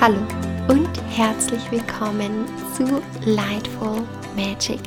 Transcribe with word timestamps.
Hallo 0.00 0.20
und 0.68 0.88
herzlich 1.08 1.72
willkommen 1.72 2.46
zu 2.72 3.02
Lightful 3.24 4.06
Magic, 4.36 4.78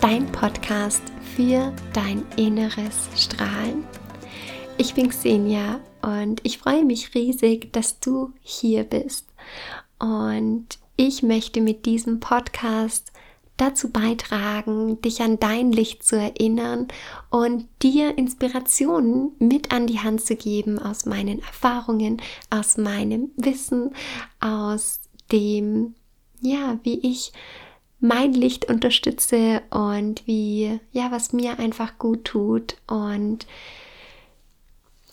dein 0.00 0.26
Podcast 0.26 1.04
für 1.36 1.72
dein 1.92 2.24
inneres 2.34 3.08
Strahlen. 3.14 3.84
Ich 4.76 4.94
bin 4.94 5.10
Xenia 5.10 5.78
und 6.02 6.40
ich 6.42 6.58
freue 6.58 6.84
mich 6.84 7.14
riesig, 7.14 7.72
dass 7.72 8.00
du 8.00 8.32
hier 8.40 8.82
bist. 8.82 9.28
Und 10.00 10.66
ich 10.96 11.22
möchte 11.22 11.60
mit 11.60 11.86
diesem 11.86 12.18
Podcast 12.18 13.12
dazu 13.60 13.90
beitragen, 13.90 15.00
dich 15.02 15.20
an 15.20 15.38
dein 15.38 15.72
Licht 15.72 16.02
zu 16.04 16.16
erinnern 16.16 16.88
und 17.30 17.68
dir 17.82 18.16
Inspirationen 18.16 19.32
mit 19.38 19.72
an 19.72 19.86
die 19.86 20.00
Hand 20.00 20.22
zu 20.22 20.36
geben 20.36 20.78
aus 20.78 21.04
meinen 21.04 21.40
Erfahrungen, 21.40 22.22
aus 22.48 22.76
meinem 22.76 23.30
Wissen, 23.36 23.94
aus 24.40 25.00
dem, 25.30 25.94
ja, 26.40 26.78
wie 26.82 26.98
ich 27.00 27.32
mein 28.00 28.32
Licht 28.32 28.64
unterstütze 28.70 29.62
und 29.70 30.26
wie, 30.26 30.80
ja, 30.92 31.10
was 31.10 31.32
mir 31.32 31.58
einfach 31.58 31.98
gut 31.98 32.24
tut. 32.24 32.76
Und 32.86 33.46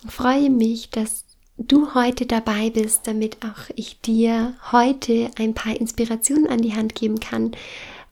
freue 0.08 0.50
mich, 0.50 0.90
dass 0.90 1.26
du 1.58 1.94
heute 1.94 2.26
dabei 2.26 2.70
bist, 2.70 3.08
damit 3.08 3.44
auch 3.44 3.70
ich 3.76 4.00
dir 4.02 4.56
heute 4.72 5.32
ein 5.38 5.54
paar 5.54 5.76
Inspirationen 5.76 6.48
an 6.48 6.62
die 6.62 6.76
Hand 6.76 6.96
geben 6.96 7.20
kann, 7.20 7.52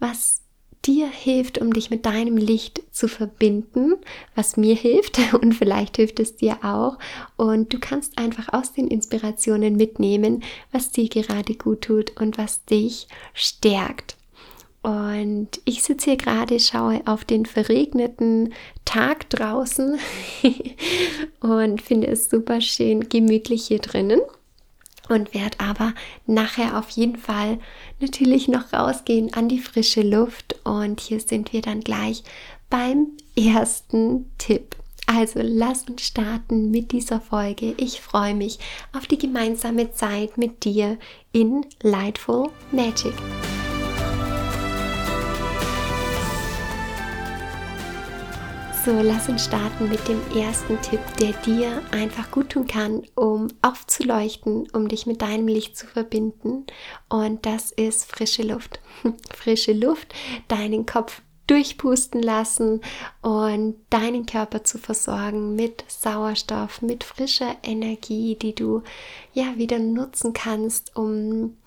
was 0.09 0.41
dir 0.85 1.07
hilft, 1.07 1.57
um 1.57 1.73
dich 1.73 1.89
mit 1.89 2.05
deinem 2.05 2.37
Licht 2.37 2.83
zu 2.91 3.07
verbinden, 3.07 3.95
was 4.35 4.55
mir 4.55 4.75
hilft 4.75 5.19
und 5.41 5.53
vielleicht 5.53 5.97
hilft 5.97 6.19
es 6.19 6.35
dir 6.35 6.57
auch. 6.63 6.97
Und 7.37 7.73
du 7.73 7.79
kannst 7.79 8.17
einfach 8.17 8.53
aus 8.53 8.73
den 8.73 8.87
Inspirationen 8.87 9.75
mitnehmen, 9.75 10.43
was 10.71 10.91
dir 10.91 11.09
gerade 11.09 11.55
gut 11.55 11.81
tut 11.81 12.19
und 12.19 12.37
was 12.37 12.65
dich 12.65 13.07
stärkt. 13.33 14.15
Und 14.83 15.49
ich 15.65 15.81
sitze 15.81 16.11
hier 16.11 16.17
gerade, 16.17 16.59
schaue 16.59 17.01
auf 17.07 17.25
den 17.25 17.47
verregneten 17.47 18.53
Tag 18.85 19.27
draußen 19.31 19.97
und 21.39 21.81
finde 21.81 22.07
es 22.07 22.29
super 22.29 22.61
schön 22.61 23.09
gemütlich 23.09 23.65
hier 23.65 23.79
drinnen 23.79 24.21
und 25.09 25.33
werde 25.33 25.59
aber 25.59 25.93
nachher 26.25 26.77
auf 26.77 26.89
jeden 26.89 27.17
Fall 27.17 27.59
natürlich 27.99 28.47
noch 28.47 28.73
rausgehen 28.73 29.33
an 29.33 29.49
die 29.49 29.59
frische 29.59 30.01
Luft 30.01 30.55
und 30.63 30.99
hier 30.99 31.19
sind 31.19 31.53
wir 31.53 31.61
dann 31.61 31.81
gleich 31.81 32.23
beim 32.69 33.07
ersten 33.35 34.31
Tipp. 34.37 34.75
Also 35.07 35.39
lass 35.43 35.83
uns 35.83 36.01
starten 36.01 36.71
mit 36.71 36.91
dieser 36.91 37.21
Folge. 37.21 37.75
Ich 37.77 38.01
freue 38.01 38.33
mich 38.33 38.57
auf 38.91 39.05
die 39.05 39.19
gemeinsame 39.19 39.91
Zeit 39.91 40.37
mit 40.37 40.63
dir 40.63 40.97
in 41.31 41.65
Lightful 41.83 42.49
Magic. 42.71 43.13
So, 48.85 48.91
lass 49.01 49.27
uns 49.29 49.45
starten 49.45 49.89
mit 49.89 50.07
dem 50.07 50.21
ersten 50.37 50.79
Tipp, 50.79 50.99
der 51.19 51.31
dir 51.41 51.81
einfach 51.89 52.29
gut 52.29 52.51
tun 52.51 52.67
kann, 52.67 53.01
um 53.15 53.47
aufzuleuchten, 53.63 54.67
um 54.73 54.87
dich 54.89 55.07
mit 55.07 55.23
deinem 55.23 55.47
Licht 55.47 55.75
zu 55.75 55.87
verbinden. 55.87 56.67
Und 57.09 57.47
das 57.47 57.71
ist 57.71 58.05
frische 58.05 58.43
Luft. 58.43 58.79
frische 59.35 59.73
Luft, 59.73 60.13
deinen 60.47 60.85
Kopf 60.85 61.23
durchpusten 61.47 62.21
lassen 62.21 62.81
und 63.23 63.77
deinen 63.89 64.27
Körper 64.27 64.63
zu 64.63 64.77
versorgen 64.77 65.55
mit 65.55 65.83
Sauerstoff, 65.87 66.83
mit 66.83 67.03
frischer 67.03 67.55
Energie, 67.63 68.35
die 68.35 68.53
du 68.53 68.83
ja 69.33 69.57
wieder 69.57 69.79
nutzen 69.79 70.33
kannst, 70.33 70.95
um 70.95 71.57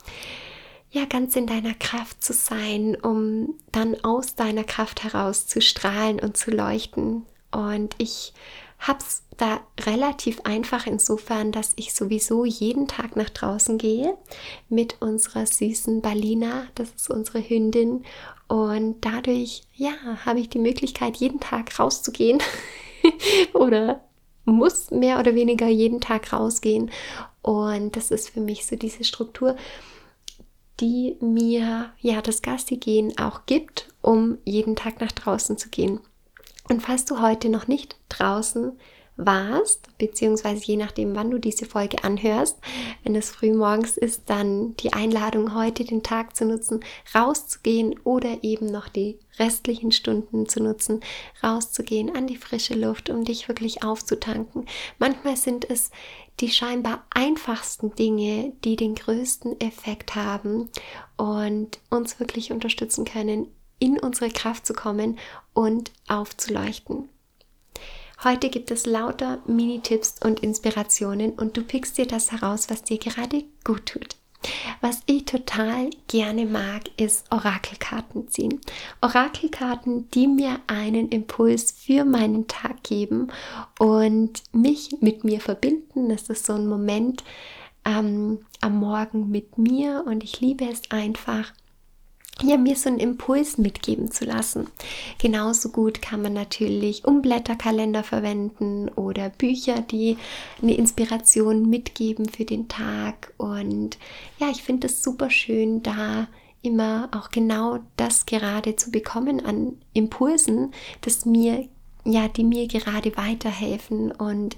ja 0.90 1.04
ganz 1.04 1.36
in 1.36 1.46
deiner 1.46 1.74
Kraft 1.74 2.22
zu 2.22 2.32
sein, 2.32 2.96
um 2.96 3.54
dann 3.72 4.02
aus 4.04 4.34
deiner 4.34 4.64
Kraft 4.64 5.04
heraus 5.04 5.46
zu 5.46 5.60
strahlen 5.60 6.18
und 6.18 6.36
zu 6.36 6.50
leuchten. 6.50 7.26
Und 7.50 7.94
ich 7.98 8.32
habe 8.78 9.00
es 9.00 9.22
da 9.36 9.60
relativ 9.80 10.40
einfach 10.44 10.86
insofern, 10.86 11.52
dass 11.52 11.72
ich 11.76 11.94
sowieso 11.94 12.44
jeden 12.44 12.88
Tag 12.88 13.16
nach 13.16 13.30
draußen 13.30 13.78
gehe 13.78 14.16
mit 14.68 15.00
unserer 15.00 15.46
süßen 15.46 16.00
Balina, 16.00 16.66
das 16.74 16.90
ist 16.90 17.10
unsere 17.10 17.40
Hündin. 17.40 18.04
Und 18.48 18.96
dadurch, 19.02 19.62
ja, 19.74 19.92
habe 20.24 20.40
ich 20.40 20.48
die 20.48 20.58
Möglichkeit, 20.58 21.16
jeden 21.16 21.40
Tag 21.40 21.78
rauszugehen 21.78 22.42
oder 23.52 24.00
muss 24.44 24.90
mehr 24.90 25.20
oder 25.20 25.34
weniger 25.34 25.68
jeden 25.68 26.00
Tag 26.00 26.32
rausgehen. 26.32 26.90
Und 27.42 27.96
das 27.96 28.10
ist 28.10 28.30
für 28.30 28.40
mich 28.40 28.66
so 28.66 28.76
diese 28.76 29.04
Struktur, 29.04 29.56
die 30.80 31.16
mir 31.20 31.90
ja 31.98 32.22
das 32.22 32.42
Gastigehen 32.42 33.18
auch 33.18 33.46
gibt, 33.46 33.88
um 34.00 34.38
jeden 34.44 34.76
Tag 34.76 35.00
nach 35.00 35.12
draußen 35.12 35.58
zu 35.58 35.68
gehen. 35.68 36.00
Und 36.68 36.82
falls 36.82 37.04
du 37.04 37.20
heute 37.20 37.48
noch 37.48 37.66
nicht 37.66 37.96
draußen 38.08 38.78
warst, 39.18 39.88
beziehungsweise 39.98 40.64
je 40.64 40.76
nachdem, 40.76 41.16
wann 41.16 41.30
du 41.30 41.38
diese 41.38 41.66
Folge 41.66 42.04
anhörst, 42.04 42.56
wenn 43.02 43.16
es 43.16 43.30
früh 43.30 43.52
morgens 43.52 43.96
ist, 43.96 44.22
dann 44.26 44.76
die 44.76 44.92
Einladung, 44.92 45.54
heute 45.54 45.84
den 45.84 46.04
Tag 46.04 46.36
zu 46.36 46.44
nutzen, 46.44 46.80
rauszugehen 47.14 47.98
oder 48.04 48.42
eben 48.42 48.66
noch 48.66 48.88
die 48.88 49.18
restlichen 49.38 49.90
Stunden 49.90 50.48
zu 50.48 50.62
nutzen, 50.62 51.00
rauszugehen 51.42 52.14
an 52.14 52.28
die 52.28 52.36
frische 52.36 52.74
Luft, 52.74 53.10
um 53.10 53.24
dich 53.24 53.48
wirklich 53.48 53.82
aufzutanken. 53.82 54.66
Manchmal 54.98 55.36
sind 55.36 55.68
es 55.68 55.90
die 56.40 56.50
scheinbar 56.50 57.04
einfachsten 57.10 57.94
Dinge, 57.94 58.52
die 58.64 58.76
den 58.76 58.94
größten 58.94 59.60
Effekt 59.60 60.14
haben 60.14 60.70
und 61.16 61.80
uns 61.90 62.20
wirklich 62.20 62.52
unterstützen 62.52 63.04
können, 63.04 63.48
in 63.78 63.98
unsere 63.98 64.30
Kraft 64.30 64.66
zu 64.66 64.72
kommen 64.72 65.18
und 65.52 65.92
aufzuleuchten. 66.08 67.08
Heute 68.24 68.48
gibt 68.48 68.72
es 68.72 68.84
lauter 68.84 69.40
Mini-Tipps 69.46 70.16
und 70.24 70.40
Inspirationen 70.40 71.32
und 71.32 71.56
du 71.56 71.62
pickst 71.62 71.98
dir 71.98 72.06
das 72.06 72.32
heraus, 72.32 72.68
was 72.68 72.82
dir 72.82 72.98
gerade 72.98 73.44
gut 73.62 73.86
tut. 73.86 74.17
Was 74.80 75.00
ich 75.06 75.24
total 75.24 75.90
gerne 76.06 76.46
mag, 76.46 76.82
ist 76.96 77.30
Orakelkarten 77.32 78.28
ziehen. 78.28 78.60
Orakelkarten, 79.00 80.10
die 80.10 80.26
mir 80.26 80.60
einen 80.66 81.08
Impuls 81.08 81.72
für 81.72 82.04
meinen 82.04 82.46
Tag 82.46 82.82
geben 82.82 83.28
und 83.78 84.42
mich 84.52 84.96
mit 85.00 85.24
mir 85.24 85.40
verbinden. 85.40 86.08
Das 86.08 86.28
ist 86.28 86.46
so 86.46 86.54
ein 86.54 86.66
Moment 86.66 87.24
ähm, 87.84 88.38
am 88.60 88.78
Morgen 88.78 89.30
mit 89.30 89.58
mir 89.58 90.04
und 90.06 90.24
ich 90.24 90.40
liebe 90.40 90.64
es 90.64 90.82
einfach, 90.90 91.52
ja, 92.42 92.56
mir 92.56 92.76
so 92.76 92.88
einen 92.88 92.98
Impuls 92.98 93.58
mitgeben 93.58 94.10
zu 94.10 94.24
lassen. 94.24 94.68
Genauso 95.18 95.70
gut 95.70 96.00
kann 96.00 96.22
man 96.22 96.32
natürlich 96.32 97.04
Umblätterkalender 97.04 98.04
verwenden 98.04 98.88
oder 98.90 99.30
Bücher, 99.30 99.80
die 99.80 100.16
eine 100.62 100.74
Inspiration 100.74 101.68
mitgeben 101.68 102.28
für 102.28 102.44
den 102.44 102.68
Tag. 102.68 103.32
Und 103.36 103.98
ja, 104.38 104.48
ich 104.50 104.62
finde 104.62 104.86
es 104.86 105.02
super 105.02 105.30
schön, 105.30 105.82
da 105.82 106.28
immer 106.62 107.08
auch 107.12 107.30
genau 107.30 107.78
das 107.96 108.26
gerade 108.26 108.76
zu 108.76 108.90
bekommen 108.90 109.44
an 109.44 109.78
Impulsen, 109.92 110.72
das 111.00 111.24
mir 111.24 111.68
ja, 112.04 112.26
die 112.26 112.44
mir 112.44 112.66
gerade 112.68 113.16
weiterhelfen 113.16 114.12
und 114.12 114.56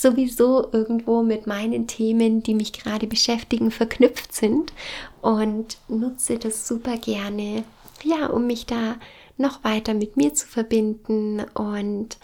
sowieso 0.00 0.68
irgendwo 0.72 1.22
mit 1.22 1.46
meinen 1.46 1.86
Themen, 1.86 2.42
die 2.42 2.54
mich 2.54 2.72
gerade 2.72 3.06
beschäftigen, 3.06 3.70
verknüpft 3.70 4.34
sind 4.34 4.72
und 5.20 5.78
nutze 5.88 6.38
das 6.38 6.66
super 6.68 6.96
gerne, 6.96 7.64
ja, 8.02 8.26
um 8.26 8.46
mich 8.46 8.66
da 8.66 8.96
noch 9.36 9.64
weiter 9.64 9.94
mit 9.94 10.16
mir 10.16 10.34
zu 10.34 10.46
verbinden 10.46 11.44
und 11.54 12.18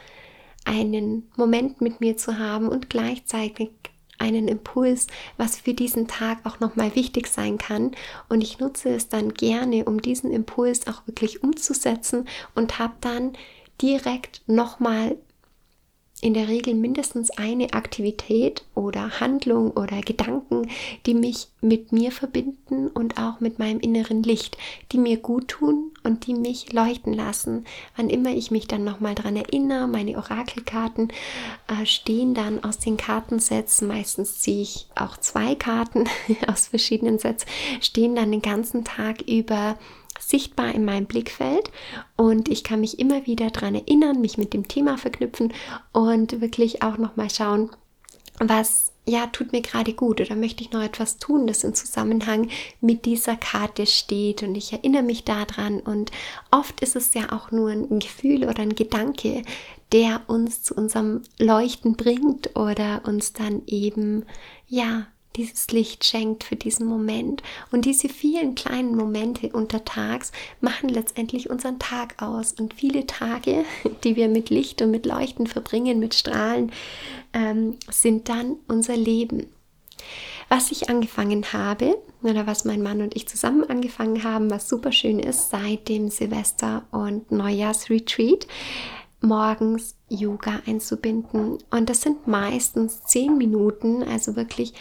einen 0.65 1.31
Moment 1.37 1.81
mit 1.81 2.01
mir 2.01 2.16
zu 2.16 2.39
haben 2.39 2.69
und 2.69 2.91
gleichzeitig 2.91 3.71
einen 4.19 4.48
Impuls, 4.48 5.07
was 5.37 5.57
für 5.57 5.75
diesen 5.75 6.07
Tag 6.07 6.39
auch 6.45 6.60
nochmal 6.60 6.95
wichtig 6.95 7.27
sein 7.27 7.59
kann. 7.59 7.93
Und 8.28 8.43
ich 8.43 8.59
nutze 8.59 8.91
es 8.91 9.09
dann 9.09 9.34
gerne, 9.34 9.84
um 9.84 10.01
diesen 10.01 10.31
Impuls 10.31 10.87
auch 10.87 11.07
wirklich 11.07 11.43
umzusetzen 11.43 12.27
und 12.54 12.78
habe 12.78 12.95
dann 13.01 13.33
direkt 13.83 14.43
nochmal 14.47 15.16
in 16.24 16.32
der 16.32 16.48
Regel 16.48 16.72
mindestens 16.74 17.30
eine 17.32 17.74
Aktivität 17.74 18.65
oder 18.74 19.21
Handlung 19.21 19.72
oder 19.72 20.00
Gedanken, 20.00 20.71
die 21.04 21.12
mich 21.12 21.48
mit 21.60 21.92
mir 21.92 22.12
verbinden 22.12 22.88
und 22.88 23.18
auch 23.18 23.41
mit 23.41 23.59
meinem 23.59 23.78
inneren 23.78 24.22
Licht, 24.22 24.56
die 24.91 24.97
mir 24.97 25.18
gut 25.18 25.48
tun 25.48 25.92
und 26.03 26.26
die 26.26 26.32
mich 26.32 26.72
leuchten 26.72 27.12
lassen. 27.12 27.66
Wann 27.94 28.09
immer 28.09 28.30
ich 28.30 28.50
mich 28.50 28.66
dann 28.66 28.84
nochmal 28.84 29.15
daran 29.15 29.36
erinnere, 29.36 29.86
meine 29.86 30.16
Orakelkarten 30.16 31.12
äh, 31.68 31.84
stehen 31.84 32.32
dann 32.32 32.65
aus 32.65 32.78
den 32.78 32.97
Kartensets, 32.97 33.82
meistens 33.82 34.41
ziehe 34.41 34.62
ich 34.62 34.86
auch 34.94 35.18
zwei 35.18 35.54
Karten 35.54 36.04
aus 36.47 36.68
verschiedenen 36.68 37.18
Sets, 37.18 37.44
stehen 37.82 38.16
dann 38.16 38.32
den 38.32 38.42
ganzen 38.42 38.82
Tag 38.82 39.21
über 39.28 39.76
sichtbar 40.19 40.75
in 40.75 40.84
meinem 40.84 41.07
Blickfeld 41.07 41.71
und 42.16 42.49
ich 42.49 42.65
kann 42.65 42.81
mich 42.81 42.99
immer 42.99 43.27
wieder 43.27 43.51
daran 43.51 43.75
erinnern, 43.75 44.21
mich 44.21 44.39
mit 44.39 44.55
dem 44.55 44.69
Thema 44.69 44.99
verknüpfen 44.99 45.53
und 45.93 46.41
wirklich 46.41 46.83
auch 46.83 46.99
nochmal 46.99 47.31
schauen, 47.31 47.71
was 48.39 48.93
ja, 49.07 49.27
tut 49.27 49.53
mir 49.53 49.61
gerade 49.61 49.93
gut 49.93 50.21
oder 50.21 50.34
möchte 50.34 50.63
ich 50.63 50.72
noch 50.72 50.83
etwas 50.83 51.19
tun, 51.19 51.47
das 51.47 51.63
im 51.63 51.75
Zusammenhang 51.75 52.49
mit 52.81 53.05
dieser 53.05 53.37
Karte 53.37 53.87
steht 53.87 54.43
und 54.43 54.55
ich 54.55 54.72
erinnere 54.72 55.03
mich 55.03 55.25
daran 55.25 55.81
und 55.81 56.11
oft 56.51 56.81
ist 56.81 56.97
es 56.97 57.13
ja 57.13 57.31
auch 57.33 57.51
nur 57.51 57.71
ein 57.71 57.99
Gefühl 57.99 58.45
oder 58.45 58.60
ein 58.60 58.75
Gedanke, 58.75 59.43
der 59.93 60.22
uns 60.27 60.63
zu 60.63 60.75
unserem 60.75 61.22
Leuchten 61.39 61.97
bringt 61.97 62.57
oder 62.57 63.03
uns 63.05 63.34
dann 63.34 63.63
eben 63.67 64.25
ja 64.67 65.07
dieses 65.36 65.69
Licht 65.69 66.04
schenkt 66.04 66.45
für 66.45 66.57
diesen 66.57 66.86
Moment. 66.86 67.42
Und 67.72 67.84
diese 67.84 68.09
vielen 68.09 68.54
kleinen 68.54 68.97
Momente 68.97 69.48
untertags 69.48 70.33
machen 70.60 70.89
letztendlich 70.89 71.51
unseren 71.51 71.78
Tag 71.78 72.22
aus. 72.22 72.53
Und 72.53 72.75
viele 72.75 73.07
Tage, 73.07 73.65
die 74.04 74.16
wir 74.16 74.28
mit 74.28 74.51
Licht 74.51 74.83
und 74.83 74.91
mit 74.91 75.07
Leuchten 75.07 75.47
verbringen, 75.47 75.98
mit 75.98 76.15
Strahlen, 76.15 76.72
ähm, 77.33 77.77
sind 77.91 78.28
dann 78.28 78.57
unser 78.69 78.97
Leben. 78.97 79.47
Was 80.48 80.71
ich 80.71 80.91
angefangen 80.91 81.53
habe, 81.53 81.97
oder 82.22 82.47
was 82.47 82.65
mein 82.65 82.83
Mann 82.83 83.01
und 83.03 83.16
ich 83.16 83.28
zusammen 83.28 83.69
angefangen 83.69 84.22
haben, 84.25 84.51
was 84.51 84.69
super 84.69 84.92
schön 84.92 85.19
ist, 85.19 85.51
seit 85.51 85.89
dem 85.89 86.10
Silvester- 86.10 86.84
und 86.91 87.31
Neujahrsretreat, 87.33 88.47
morgens 89.21 89.97
Yoga 90.09 90.60
einzubinden. 90.66 91.59
Und 91.71 91.91
das 91.91 92.03
sind 92.03 92.27
meistens 92.27 93.03
zehn 93.04 93.36
Minuten, 93.36 94.03
also 94.03 94.36
wirklich 94.36 94.75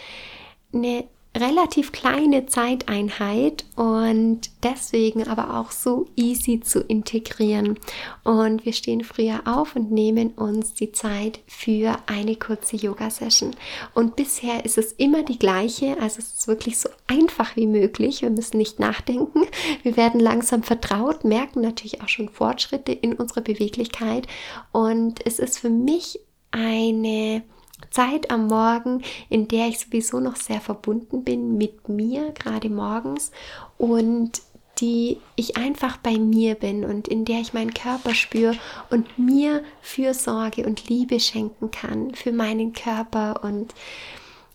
eine 0.74 1.04
relativ 1.36 1.90
kleine 1.90 2.46
Zeiteinheit 2.46 3.64
und 3.74 4.42
deswegen 4.62 5.26
aber 5.26 5.58
auch 5.58 5.72
so 5.72 6.06
easy 6.14 6.60
zu 6.60 6.80
integrieren. 6.80 7.78
Und 8.22 8.64
wir 8.64 8.72
stehen 8.72 9.02
früher 9.02 9.40
auf 9.44 9.74
und 9.74 9.90
nehmen 9.90 10.30
uns 10.30 10.74
die 10.74 10.92
Zeit 10.92 11.40
für 11.46 11.96
eine 12.06 12.36
kurze 12.36 12.76
Yoga-Session. 12.76 13.56
Und 13.94 14.14
bisher 14.14 14.64
ist 14.64 14.78
es 14.78 14.92
immer 14.92 15.24
die 15.24 15.38
gleiche, 15.38 16.00
also 16.00 16.20
es 16.20 16.34
ist 16.34 16.48
wirklich 16.48 16.78
so 16.78 16.88
einfach 17.08 17.56
wie 17.56 17.66
möglich. 17.66 18.22
Wir 18.22 18.30
müssen 18.30 18.58
nicht 18.58 18.78
nachdenken. 18.78 19.42
Wir 19.82 19.96
werden 19.96 20.20
langsam 20.20 20.62
vertraut, 20.62 21.24
merken 21.24 21.62
natürlich 21.62 22.00
auch 22.00 22.08
schon 22.08 22.28
Fortschritte 22.28 22.92
in 22.92 23.14
unserer 23.14 23.40
Beweglichkeit. 23.40 24.28
Und 24.70 25.26
es 25.26 25.40
ist 25.40 25.58
für 25.58 25.70
mich 25.70 26.20
eine 26.52 27.42
Zeit 27.90 28.30
am 28.30 28.46
Morgen, 28.46 29.02
in 29.28 29.48
der 29.48 29.68
ich 29.68 29.78
sowieso 29.78 30.20
noch 30.20 30.36
sehr 30.36 30.60
verbunden 30.60 31.24
bin 31.24 31.56
mit 31.56 31.88
mir, 31.88 32.32
gerade 32.32 32.70
morgens, 32.70 33.30
und 33.78 34.42
die 34.78 35.20
ich 35.36 35.56
einfach 35.56 35.98
bei 35.98 36.18
mir 36.18 36.56
bin 36.56 36.84
und 36.84 37.06
in 37.06 37.24
der 37.24 37.40
ich 37.40 37.54
meinen 37.54 37.74
Körper 37.74 38.14
spüre 38.14 38.56
und 38.90 39.18
mir 39.18 39.62
Fürsorge 39.80 40.66
und 40.66 40.88
Liebe 40.88 41.20
schenken 41.20 41.70
kann 41.70 42.14
für 42.14 42.32
meinen 42.32 42.72
Körper 42.72 43.44
und 43.44 43.72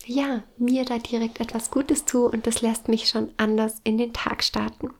ja, 0.04 0.42
mir 0.58 0.84
da 0.84 0.98
direkt 0.98 1.40
etwas 1.40 1.70
Gutes 1.70 2.04
tue 2.04 2.28
und 2.28 2.46
das 2.46 2.62
lässt 2.62 2.88
mich 2.88 3.08
schon 3.08 3.30
anders 3.36 3.80
in 3.84 3.96
den 3.96 4.12
Tag 4.12 4.42
starten. 4.42 4.90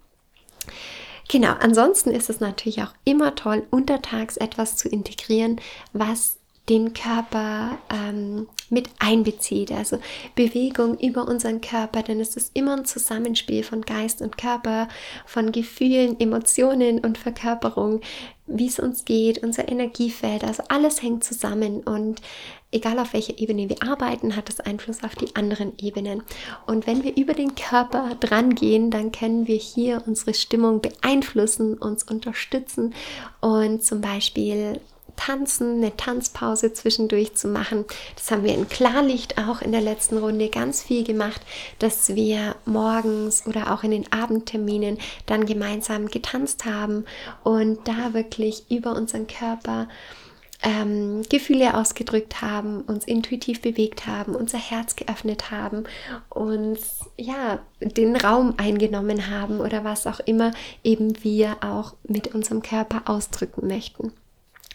Genau, 1.28 1.54
ansonsten 1.60 2.10
ist 2.10 2.28
es 2.28 2.40
natürlich 2.40 2.82
auch 2.82 2.92
immer 3.04 3.34
toll, 3.34 3.66
untertags 3.70 4.36
etwas 4.36 4.76
zu 4.76 4.88
integrieren, 4.88 5.60
was 5.92 6.39
den 6.70 6.94
Körper 6.94 7.78
ähm, 7.92 8.46
mit 8.70 8.88
einbezieht. 9.00 9.72
Also 9.72 9.98
Bewegung 10.36 10.96
über 10.98 11.26
unseren 11.26 11.60
Körper, 11.60 12.02
denn 12.02 12.20
es 12.20 12.36
ist 12.36 12.52
immer 12.54 12.76
ein 12.76 12.84
Zusammenspiel 12.84 13.64
von 13.64 13.82
Geist 13.82 14.22
und 14.22 14.38
Körper, 14.38 14.88
von 15.26 15.50
Gefühlen, 15.50 16.18
Emotionen 16.20 17.00
und 17.00 17.18
Verkörperung, 17.18 18.00
wie 18.46 18.68
es 18.68 18.78
uns 18.78 19.04
geht, 19.04 19.42
unser 19.42 19.68
Energiefeld. 19.68 20.44
Also 20.44 20.62
alles 20.68 21.02
hängt 21.02 21.24
zusammen 21.24 21.80
und 21.80 22.20
egal 22.70 23.00
auf 23.00 23.14
welcher 23.14 23.36
Ebene 23.38 23.68
wir 23.68 23.82
arbeiten, 23.82 24.36
hat 24.36 24.48
das 24.48 24.60
Einfluss 24.60 25.02
auf 25.02 25.16
die 25.16 25.34
anderen 25.34 25.72
Ebenen. 25.78 26.22
Und 26.66 26.86
wenn 26.86 27.02
wir 27.02 27.16
über 27.16 27.34
den 27.34 27.56
Körper 27.56 28.14
dran 28.20 28.54
gehen, 28.54 28.92
dann 28.92 29.10
können 29.10 29.48
wir 29.48 29.56
hier 29.56 30.04
unsere 30.06 30.34
Stimmung 30.34 30.80
beeinflussen, 30.80 31.76
uns 31.78 32.04
unterstützen 32.04 32.94
und 33.40 33.82
zum 33.82 34.00
Beispiel 34.00 34.80
tanzen, 35.20 35.76
eine 35.76 35.96
Tanzpause 35.96 36.72
zwischendurch 36.72 37.34
zu 37.34 37.46
machen. 37.46 37.84
Das 38.16 38.30
haben 38.30 38.42
wir 38.42 38.54
in 38.54 38.68
Klarlicht 38.68 39.38
auch 39.38 39.60
in 39.60 39.70
der 39.70 39.82
letzten 39.82 40.16
Runde 40.16 40.48
ganz 40.48 40.82
viel 40.82 41.04
gemacht, 41.04 41.42
dass 41.78 42.14
wir 42.14 42.56
morgens 42.64 43.46
oder 43.46 43.72
auch 43.72 43.82
in 43.82 43.90
den 43.90 44.10
Abendterminen 44.12 44.98
dann 45.26 45.44
gemeinsam 45.44 46.08
getanzt 46.08 46.64
haben 46.64 47.04
und 47.44 47.86
da 47.86 48.14
wirklich 48.14 48.64
über 48.70 48.96
unseren 48.96 49.26
Körper 49.26 49.88
ähm, 50.62 51.22
Gefühle 51.28 51.74
ausgedrückt 51.74 52.40
haben, 52.40 52.82
uns 52.82 53.04
intuitiv 53.04 53.60
bewegt 53.60 54.06
haben, 54.06 54.34
unser 54.34 54.58
Herz 54.58 54.96
geöffnet 54.96 55.50
haben, 55.50 55.84
uns 56.30 57.00
ja 57.16 57.60
den 57.80 58.16
Raum 58.16 58.54
eingenommen 58.56 59.30
haben 59.30 59.60
oder 59.60 59.84
was 59.84 60.06
auch 60.06 60.20
immer 60.20 60.52
eben 60.82 61.22
wir 61.22 61.58
auch 61.62 61.94
mit 62.04 62.34
unserem 62.34 62.62
Körper 62.62 63.02
ausdrücken 63.06 63.66
möchten 63.66 64.12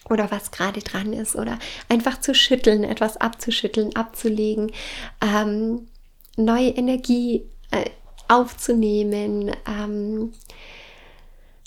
oder 0.08 0.30
was 0.30 0.50
gerade 0.50 0.80
dran 0.80 1.12
ist 1.12 1.36
oder 1.36 1.58
einfach 1.88 2.20
zu 2.20 2.34
schütteln, 2.34 2.84
etwas 2.84 3.16
abzuschütteln, 3.16 3.94
abzulegen, 3.96 4.72
ähm, 5.20 5.88
neue 6.36 6.70
Energie 6.70 7.44
äh, 7.70 7.90
aufzunehmen, 8.28 9.52
ähm, 9.66 10.32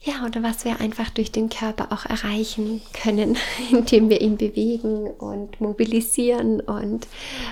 ja, 0.01 0.25
oder 0.25 0.41
was 0.44 0.63
wir 0.63 0.80
einfach 0.80 1.09
durch 1.09 1.31
den 1.31 1.50
Körper 1.50 1.91
auch 1.91 2.06
erreichen 2.06 2.81
können, 2.94 3.38
indem 3.71 4.09
wir 4.09 4.21
ihn 4.21 4.38
bewegen 4.38 5.07
und 5.07 5.59
mobilisieren 5.59 6.62
und 6.62 7.07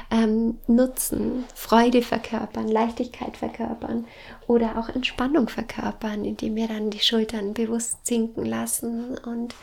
ähm, 0.09 0.57
nutzen, 0.65 1.43
Freude 1.53 2.01
verkörpern, 2.01 2.69
Leichtigkeit 2.69 3.35
verkörpern 3.35 4.05
oder 4.47 4.77
auch 4.77 4.87
Entspannung 4.87 5.49
verkörpern, 5.49 6.23
indem 6.23 6.55
wir 6.55 6.69
dann 6.69 6.89
die 6.89 7.01
Schultern 7.01 7.53
bewusst 7.53 8.05
sinken 8.07 8.45
lassen 8.45 9.17
und 9.17 9.53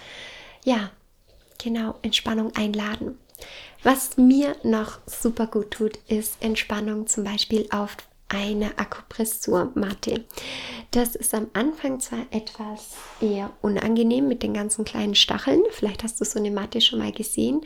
ja, 0.63 0.91
genau 1.63 1.95
Entspannung 2.03 2.55
einladen. 2.57 3.19
Was 3.83 4.17
mir 4.17 4.57
noch 4.63 4.99
super 5.07 5.47
gut 5.47 5.73
tut, 5.73 5.99
ist 6.09 6.37
Entspannung 6.41 7.07
zum 7.07 7.25
Beispiel 7.25 7.67
auf 7.71 7.97
einer 8.29 8.71
Akupressurmatte. 8.79 10.25
Das 10.91 11.15
ist 11.15 11.35
am 11.35 11.49
Anfang 11.53 12.01
zwar 12.01 12.27
etwas 12.31 12.93
eher 13.21 13.51
unangenehm 13.63 14.27
mit 14.27 14.43
den 14.43 14.55
ganzen 14.55 14.85
kleinen 14.85 15.15
Stacheln, 15.15 15.63
vielleicht 15.71 16.03
hast 16.03 16.21
du 16.21 16.25
so 16.25 16.39
eine 16.39 16.51
Matte 16.51 16.81
schon 16.81 16.99
mal 16.99 17.13
gesehen, 17.13 17.61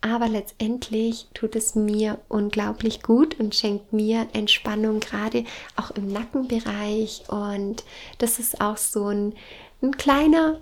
aber 0.00 0.28
letztendlich 0.28 1.26
tut 1.34 1.56
es 1.56 1.74
mir 1.74 2.20
unglaublich 2.28 3.02
gut 3.02 3.38
und 3.40 3.54
schenkt 3.54 3.92
mir 3.92 4.28
Entspannung, 4.32 5.00
gerade 5.00 5.44
auch 5.74 5.90
im 5.92 6.12
Nackenbereich 6.12 7.24
und 7.28 7.84
das 8.18 8.38
ist 8.38 8.60
auch 8.60 8.76
so 8.76 9.08
ein, 9.08 9.34
ein 9.82 9.96
kleiner 9.96 10.60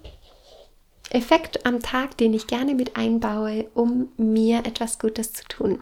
Effekt 1.14 1.64
am 1.64 1.80
Tag, 1.80 2.18
den 2.18 2.34
ich 2.34 2.48
gerne 2.48 2.74
mit 2.74 2.96
einbaue, 2.96 3.66
um 3.74 4.08
mir 4.16 4.58
etwas 4.66 4.98
Gutes 4.98 5.32
zu 5.32 5.44
tun. 5.44 5.80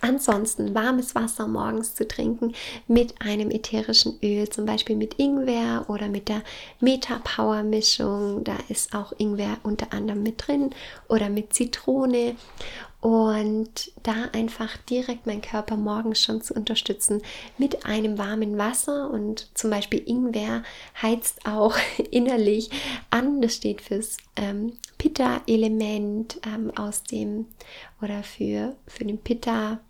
Ansonsten 0.00 0.74
warmes 0.74 1.14
Wasser 1.14 1.46
morgens 1.46 1.94
zu 1.94 2.06
trinken 2.06 2.52
mit 2.88 3.14
einem 3.22 3.50
ätherischen 3.50 4.18
Öl, 4.22 4.48
zum 4.48 4.66
Beispiel 4.66 4.96
mit 4.96 5.18
Ingwer 5.18 5.84
oder 5.88 6.08
mit 6.08 6.28
der 6.28 6.42
Meta 6.80 7.20
Power 7.22 7.62
Mischung. 7.62 8.42
Da 8.44 8.56
ist 8.68 8.94
auch 8.94 9.12
Ingwer 9.16 9.56
unter 9.62 9.92
anderem 9.92 10.22
mit 10.22 10.46
drin 10.46 10.70
oder 11.08 11.30
mit 11.30 11.54
Zitrone 11.54 12.34
und 13.04 13.92
da 14.02 14.30
einfach 14.32 14.78
direkt 14.78 15.26
meinen 15.26 15.42
Körper 15.42 15.76
morgens 15.76 16.22
schon 16.22 16.40
zu 16.40 16.54
unterstützen 16.54 17.20
mit 17.58 17.84
einem 17.84 18.16
warmen 18.16 18.56
Wasser 18.56 19.10
und 19.10 19.50
zum 19.52 19.68
Beispiel 19.68 20.02
Ingwer 20.06 20.62
heizt 21.02 21.44
auch 21.44 21.76
innerlich 22.10 22.70
an. 23.10 23.42
Das 23.42 23.56
steht 23.56 23.82
fürs 23.82 24.16
ähm, 24.36 24.78
Pitta-Element 24.96 26.40
ähm, 26.46 26.70
aus 26.78 27.02
dem 27.02 27.44
oder 28.00 28.22
für, 28.22 28.74
für 28.86 29.04
den 29.04 29.18
Pitta 29.18 29.80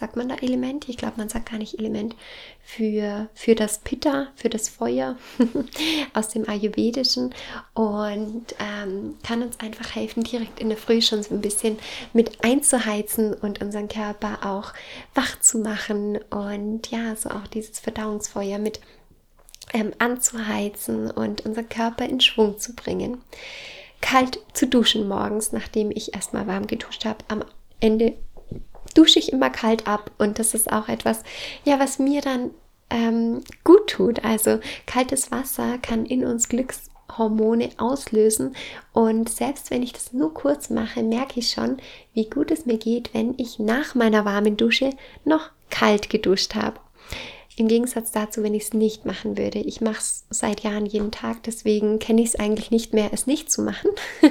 sagt 0.00 0.16
man 0.16 0.28
da 0.28 0.34
Element? 0.36 0.88
Ich 0.88 0.96
glaube, 0.96 1.14
man 1.18 1.28
sagt 1.28 1.50
gar 1.50 1.58
nicht 1.58 1.78
Element 1.78 2.16
für, 2.62 3.28
für 3.34 3.54
das 3.54 3.78
Pitta, 3.78 4.28
für 4.34 4.48
das 4.48 4.68
Feuer 4.68 5.16
aus 6.14 6.28
dem 6.28 6.48
Ayurvedischen 6.48 7.34
und 7.74 8.46
ähm, 8.58 9.16
kann 9.22 9.42
uns 9.42 9.60
einfach 9.60 9.94
helfen, 9.94 10.24
direkt 10.24 10.58
in 10.58 10.70
der 10.70 10.78
Früh 10.78 11.00
schon 11.00 11.22
so 11.22 11.34
ein 11.34 11.40
bisschen 11.40 11.78
mit 12.12 12.44
einzuheizen 12.44 13.34
und 13.34 13.60
unseren 13.60 13.88
Körper 13.88 14.38
auch 14.42 14.72
wach 15.14 15.38
zu 15.40 15.58
machen 15.58 16.18
und 16.30 16.90
ja, 16.90 17.14
so 17.14 17.28
auch 17.30 17.46
dieses 17.46 17.78
Verdauungsfeuer 17.78 18.58
mit 18.58 18.80
ähm, 19.72 19.92
anzuheizen 19.98 21.10
und 21.10 21.44
unseren 21.46 21.68
Körper 21.68 22.06
in 22.06 22.20
Schwung 22.20 22.58
zu 22.58 22.74
bringen. 22.74 23.22
Kalt 24.00 24.40
zu 24.54 24.66
duschen 24.66 25.06
morgens, 25.08 25.52
nachdem 25.52 25.90
ich 25.90 26.14
erstmal 26.14 26.46
warm 26.46 26.66
geduscht 26.66 27.04
habe. 27.04 27.18
Am 27.28 27.44
Ende 27.80 28.14
dusche 28.94 29.18
ich 29.18 29.32
immer 29.32 29.50
kalt 29.50 29.86
ab 29.86 30.10
und 30.18 30.38
das 30.38 30.54
ist 30.54 30.72
auch 30.72 30.88
etwas, 30.88 31.22
ja, 31.64 31.78
was 31.78 31.98
mir 31.98 32.20
dann 32.20 32.50
ähm, 32.90 33.42
gut 33.64 33.88
tut. 33.88 34.24
Also 34.24 34.60
kaltes 34.86 35.30
Wasser 35.30 35.78
kann 35.78 36.06
in 36.06 36.24
uns 36.24 36.48
Glücks 36.48 36.90
Hormone 37.16 37.70
auslösen. 37.78 38.54
Und 38.92 39.28
selbst 39.28 39.70
wenn 39.70 39.82
ich 39.82 39.92
das 39.92 40.12
nur 40.12 40.32
kurz 40.34 40.70
mache, 40.70 41.02
merke 41.02 41.40
ich 41.40 41.50
schon, 41.50 41.78
wie 42.14 42.28
gut 42.28 42.50
es 42.50 42.66
mir 42.66 42.78
geht, 42.78 43.12
wenn 43.14 43.34
ich 43.36 43.58
nach 43.58 43.94
meiner 43.94 44.24
warmen 44.24 44.56
Dusche 44.56 44.90
noch 45.24 45.50
kalt 45.70 46.10
geduscht 46.10 46.54
habe. 46.54 46.78
Im 47.56 47.68
Gegensatz 47.68 48.10
dazu, 48.10 48.42
wenn 48.42 48.54
ich 48.54 48.64
es 48.64 48.72
nicht 48.72 49.04
machen 49.04 49.36
würde. 49.36 49.58
Ich 49.58 49.80
mache 49.80 49.98
es 49.98 50.24
seit 50.30 50.60
Jahren 50.60 50.86
jeden 50.86 51.10
Tag, 51.10 51.42
deswegen 51.42 51.98
kenne 51.98 52.22
ich 52.22 52.28
es 52.28 52.36
eigentlich 52.36 52.70
nicht 52.70 52.94
mehr, 52.94 53.10
es 53.12 53.26
nicht 53.26 53.50
zu 53.50 53.62
machen. 53.62 53.90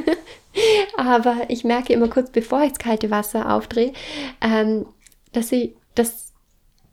Aber 0.98 1.50
ich 1.50 1.64
merke 1.64 1.94
immer 1.94 2.08
kurz, 2.08 2.32
bevor 2.32 2.64
ich 2.64 2.70
das 2.70 2.80
kalte 2.80 3.12
Wasser 3.12 3.54
aufdrehe, 3.54 3.94
ähm, 4.42 4.86
dass 5.32 5.52
ich 5.52 5.76
das 5.96 6.30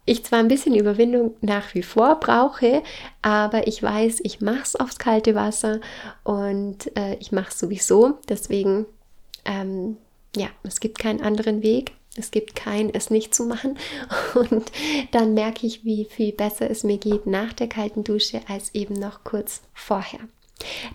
ich 0.07 0.25
zwar 0.25 0.39
ein 0.39 0.49
bisschen 0.49 0.75
Überwindung 0.75 1.35
nach 1.41 1.75
wie 1.75 1.83
vor 1.83 2.21
brauche, 2.21 2.83
aber 3.23 3.67
ich 3.67 3.83
weiß, 3.83 4.21
ich 4.23 4.41
mache 4.41 4.63
es 4.63 4.77
aufs 4.77 4.99
kalte 4.99 5.35
Wasser 5.35 5.81
und 6.23 6.97
äh, 6.97 7.17
ich 7.17 7.33
mache 7.33 7.51
es 7.51 7.59
sowieso. 7.59 8.19
Deswegen, 8.29 8.87
ähm, 9.45 9.97
ja, 10.37 10.47
es 10.63 10.79
gibt 10.79 11.01
keinen 11.01 11.21
anderen 11.21 11.63
Weg. 11.63 11.93
Es 12.17 12.31
gibt 12.31 12.55
kein 12.55 12.89
es 12.95 13.11
nicht 13.11 13.35
zu 13.35 13.45
machen. 13.45 13.77
Und 14.35 14.73
dann 15.11 15.35
merke 15.35 15.67
ich, 15.67 15.85
wie 15.85 16.07
viel 16.07 16.33
besser 16.33 16.71
es 16.71 16.83
mir 16.83 16.97
geht 16.97 17.27
nach 17.27 17.53
der 17.53 17.69
kalten 17.69 18.05
Dusche 18.05 18.41
als 18.49 18.75
eben 18.75 18.95
noch 18.95 19.23
kurz 19.23 19.61
vorher. 19.75 20.21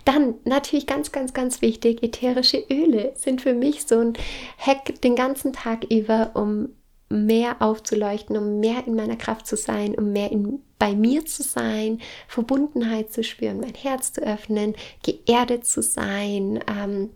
Dann 0.04 0.34
natürlich 0.44 0.86
ganz, 0.86 1.12
ganz, 1.12 1.32
ganz 1.32 1.62
wichtig, 1.62 2.02
ätherische 2.02 2.64
Öle 2.70 3.12
sind 3.14 3.40
für 3.40 3.54
mich 3.54 3.84
so 3.84 4.00
ein 4.00 4.12
Hack 4.58 5.00
den 5.02 5.14
ganzen 5.14 5.52
Tag 5.52 5.84
über, 5.84 6.32
um 6.34 6.70
mehr 7.08 7.56
aufzuleuchten, 7.60 8.36
um 8.36 8.58
mehr 8.58 8.86
in 8.86 8.94
meiner 8.94 9.16
Kraft 9.16 9.46
zu 9.46 9.56
sein, 9.56 9.94
um 9.94 10.12
mehr 10.12 10.32
in, 10.32 10.60
bei 10.78 10.94
mir 10.94 11.26
zu 11.26 11.42
sein, 11.42 12.00
Verbundenheit 12.26 13.12
zu 13.12 13.22
spüren, 13.22 13.60
mein 13.60 13.74
Herz 13.74 14.14
zu 14.14 14.22
öffnen, 14.22 14.74
geerdet 15.02 15.66
zu 15.66 15.82
sein, 15.82 16.60
ähm, 16.66 17.10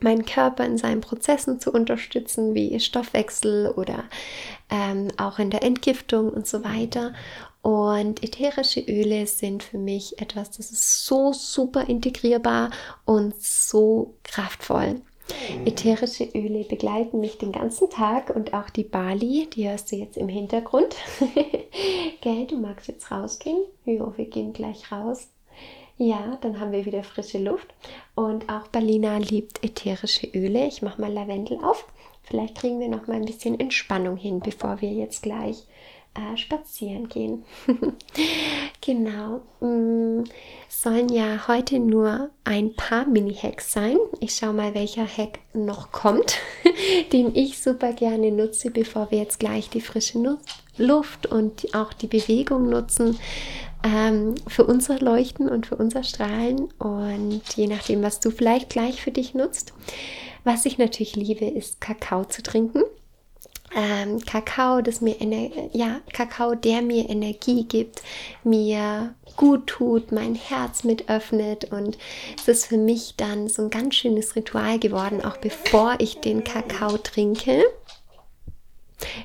meinen 0.00 0.24
Körper 0.24 0.64
in 0.64 0.78
seinen 0.78 1.00
Prozessen 1.00 1.60
zu 1.60 1.70
unterstützen, 1.72 2.54
wie 2.54 2.80
Stoffwechsel 2.80 3.68
oder 3.76 4.04
ähm, 4.70 5.08
auch 5.18 5.38
in 5.38 5.50
der 5.50 5.62
Entgiftung 5.62 6.30
und 6.30 6.46
so 6.46 6.64
weiter. 6.64 7.12
Und 7.64 8.22
ätherische 8.22 8.80
Öle 8.80 9.26
sind 9.26 9.62
für 9.62 9.78
mich 9.78 10.20
etwas, 10.20 10.50
das 10.50 10.70
ist 10.70 11.06
so 11.06 11.32
super 11.32 11.88
integrierbar 11.88 12.70
und 13.06 13.40
so 13.40 14.16
kraftvoll. 14.22 15.00
Ätherische 15.64 16.24
Öle 16.34 16.64
begleiten 16.64 17.20
mich 17.20 17.38
den 17.38 17.52
ganzen 17.52 17.88
Tag 17.88 18.28
und 18.36 18.52
auch 18.52 18.68
die 18.68 18.84
Bali, 18.84 19.48
die 19.50 19.66
hörst 19.66 19.90
du 19.90 19.96
jetzt 19.96 20.18
im 20.18 20.28
Hintergrund. 20.28 20.94
Gell, 22.20 22.46
du 22.46 22.58
magst 22.58 22.88
jetzt 22.88 23.10
rausgehen? 23.10 23.64
Ja, 23.86 24.12
wir 24.14 24.26
gehen 24.26 24.52
gleich 24.52 24.92
raus. 24.92 25.28
Ja, 25.96 26.36
dann 26.42 26.60
haben 26.60 26.72
wir 26.72 26.84
wieder 26.84 27.02
frische 27.02 27.38
Luft. 27.38 27.68
Und 28.14 28.50
auch 28.50 28.68
Balina 28.68 29.16
liebt 29.16 29.64
ätherische 29.64 30.26
Öle. 30.26 30.66
Ich 30.66 30.82
mache 30.82 31.00
mal 31.00 31.10
Lavendel 31.10 31.64
auf. 31.64 31.86
Vielleicht 32.24 32.56
kriegen 32.56 32.78
wir 32.78 32.88
noch 32.88 33.06
mal 33.06 33.16
ein 33.16 33.24
bisschen 33.24 33.58
Entspannung 33.58 34.18
hin, 34.18 34.40
bevor 34.40 34.82
wir 34.82 34.90
jetzt 34.90 35.22
gleich 35.22 35.66
äh, 36.14 36.36
spazieren 36.36 37.08
gehen. 37.08 37.44
genau. 38.80 39.42
Mm, 39.60 40.24
sollen 40.68 41.08
ja 41.08 41.48
heute 41.48 41.78
nur 41.78 42.30
ein 42.44 42.74
paar 42.74 43.06
Mini-Hacks 43.06 43.72
sein. 43.72 43.96
Ich 44.20 44.34
schaue 44.34 44.52
mal, 44.52 44.74
welcher 44.74 45.06
Hack 45.06 45.40
noch 45.52 45.92
kommt, 45.92 46.38
den 47.12 47.34
ich 47.34 47.60
super 47.60 47.92
gerne 47.92 48.30
nutze, 48.30 48.70
bevor 48.70 49.10
wir 49.10 49.18
jetzt 49.18 49.40
gleich 49.40 49.70
die 49.70 49.80
frische 49.80 50.38
Luft 50.76 51.26
und 51.26 51.74
auch 51.74 51.92
die 51.92 52.06
Bewegung 52.06 52.68
nutzen 52.68 53.18
ähm, 53.84 54.34
für 54.46 54.64
unser 54.64 54.98
Leuchten 54.98 55.48
und 55.48 55.66
für 55.66 55.76
unser 55.76 56.02
Strahlen. 56.02 56.72
Und 56.78 57.42
je 57.56 57.66
nachdem, 57.66 58.02
was 58.02 58.20
du 58.20 58.30
vielleicht 58.30 58.70
gleich 58.70 59.02
für 59.02 59.10
dich 59.10 59.34
nutzt. 59.34 59.72
Was 60.44 60.66
ich 60.66 60.76
natürlich 60.78 61.16
liebe, 61.16 61.46
ist 61.46 61.80
Kakao 61.80 62.24
zu 62.24 62.42
trinken 62.42 62.82
ähm, 63.74 64.20
Kakao, 64.20 64.80
das 64.80 65.00
mir 65.00 65.16
ja 65.72 66.00
Kakao, 66.12 66.54
der 66.54 66.82
mir 66.82 67.08
Energie 67.08 67.64
gibt, 67.64 68.02
mir 68.42 69.14
gut 69.36 69.66
tut, 69.66 70.12
mein 70.12 70.34
Herz 70.34 70.84
mit 70.84 71.08
öffnet 71.08 71.72
und 71.72 71.98
es 72.36 72.48
ist 72.48 72.66
für 72.66 72.76
mich 72.76 73.16
dann 73.16 73.48
so 73.48 73.62
ein 73.62 73.70
ganz 73.70 73.96
schönes 73.96 74.36
Ritual 74.36 74.78
geworden, 74.78 75.24
auch 75.24 75.36
bevor 75.38 75.94
ich 75.98 76.20
den 76.20 76.44
Kakao 76.44 76.98
trinke 76.98 77.64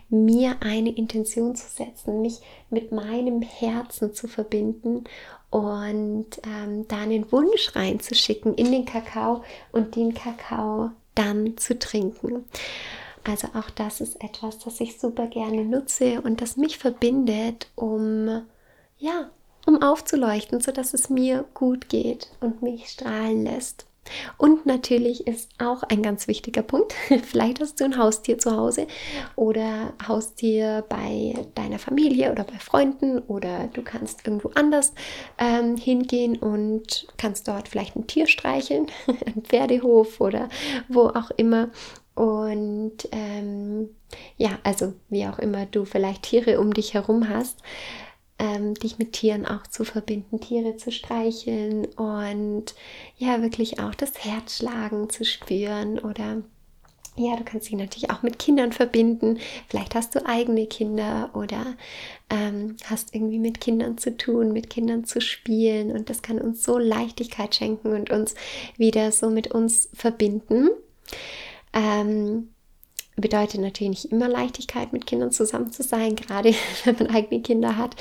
mir 0.10 0.58
eine 0.62 0.89
Intention 0.89 1.56
zu 1.56 1.68
setzen, 1.68 2.22
mich 2.22 2.39
mit 2.70 2.91
meinem 2.91 3.41
Herzen 3.41 4.13
zu 4.13 4.27
verbinden 4.27 5.03
und 5.50 6.27
ähm, 6.44 6.88
da 6.88 6.98
einen 6.98 7.32
Wunsch 7.32 7.75
reinzuschicken 7.75 8.56
in 8.56 8.72
den 8.72 8.86
Kakao 8.86 9.44
und 9.72 9.96
den 9.96 10.13
Kakao 10.13 10.91
dann 11.15 11.58
zu 11.58 11.77
trinken. 11.77 12.46
Also 13.23 13.47
auch 13.53 13.69
das 13.69 14.01
ist 14.01 14.21
etwas, 14.23 14.59
das 14.59 14.79
ich 14.79 14.99
super 14.99 15.27
gerne 15.27 15.65
nutze 15.65 16.21
und 16.21 16.41
das 16.41 16.57
mich 16.57 16.77
verbindet, 16.77 17.69
um 17.75 18.43
ja, 18.97 19.29
um 19.65 19.81
aufzuleuchten, 19.81 20.61
sodass 20.61 20.93
es 20.93 21.09
mir 21.09 21.45
gut 21.53 21.89
geht 21.89 22.29
und 22.41 22.61
mich 22.61 22.89
strahlen 22.89 23.43
lässt. 23.43 23.85
Und 24.38 24.65
natürlich 24.65 25.27
ist 25.27 25.51
auch 25.59 25.83
ein 25.83 26.01
ganz 26.01 26.27
wichtiger 26.27 26.63
Punkt, 26.63 26.93
vielleicht 27.23 27.59
hast 27.59 27.79
du 27.79 27.85
ein 27.85 27.97
Haustier 27.97 28.38
zu 28.38 28.55
Hause 28.55 28.88
oder 29.35 29.93
Haustier 30.07 30.83
bei 30.89 31.35
deiner 31.55 31.79
Familie 31.79 32.31
oder 32.31 32.43
bei 32.43 32.57
Freunden 32.57 33.19
oder 33.19 33.69
du 33.73 33.83
kannst 33.83 34.25
irgendwo 34.25 34.49
anders 34.55 34.93
ähm, 35.38 35.77
hingehen 35.77 36.38
und 36.38 37.07
kannst 37.17 37.47
dort 37.47 37.67
vielleicht 37.67 37.95
ein 37.95 38.07
Tier 38.07 38.27
streicheln, 38.27 38.88
ein 39.07 39.43
Pferdehof 39.43 40.19
oder 40.19 40.49
wo 40.88 41.07
auch 41.07 41.31
immer. 41.38 41.69
Und 42.19 43.07
ähm, 43.13 43.95
ja, 44.35 44.59
also 44.63 44.91
wie 45.07 45.25
auch 45.25 45.39
immer 45.39 45.65
du 45.65 45.85
vielleicht 45.85 46.23
Tiere 46.23 46.59
um 46.59 46.73
dich 46.73 46.93
herum 46.93 47.29
hast, 47.29 47.59
ähm, 48.38 48.73
dich 48.73 48.97
mit 48.97 49.13
Tieren 49.13 49.45
auch 49.45 49.65
zu 49.67 49.85
verbinden, 49.85 50.41
Tiere 50.41 50.75
zu 50.75 50.91
streicheln 50.91 51.85
und 51.85 52.75
ja, 53.17 53.41
wirklich 53.41 53.79
auch 53.79 53.95
das 53.95 54.25
Herzschlagen 54.25 55.09
zu 55.09 55.23
spüren 55.23 55.97
oder 55.97 56.43
ja, 57.15 57.38
du 57.38 57.45
kannst 57.45 57.69
dich 57.69 57.77
natürlich 57.77 58.09
auch 58.09 58.21
mit 58.21 58.38
Kindern 58.38 58.73
verbinden. 58.73 59.39
Vielleicht 59.69 59.95
hast 59.95 60.13
du 60.13 60.25
eigene 60.25 60.67
Kinder 60.67 61.29
oder 61.33 61.77
ähm, 62.29 62.75
hast 62.83 63.15
irgendwie 63.15 63.39
mit 63.39 63.61
Kindern 63.61 63.97
zu 63.97 64.17
tun, 64.17 64.51
mit 64.51 64.69
Kindern 64.69 65.05
zu 65.05 65.21
spielen. 65.21 65.91
Und 65.91 66.09
das 66.09 66.21
kann 66.21 66.39
uns 66.39 66.63
so 66.63 66.77
Leichtigkeit 66.77 67.55
schenken 67.55 67.93
und 67.93 68.09
uns 68.09 68.35
wieder 68.77 69.13
so 69.13 69.29
mit 69.29 69.51
uns 69.51 69.89
verbinden. 69.93 70.69
Ähm, 71.73 72.49
bedeutet 73.21 73.61
natürlich 73.61 74.03
nicht 74.03 74.11
immer 74.11 74.27
Leichtigkeit, 74.27 74.93
mit 74.93 75.05
Kindern 75.05 75.31
zusammen 75.31 75.71
zu 75.71 75.83
sein, 75.83 76.15
gerade 76.15 76.53
wenn 76.83 76.95
man 76.97 77.07
eigene 77.07 77.41
Kinder 77.41 77.77
hat 77.77 77.95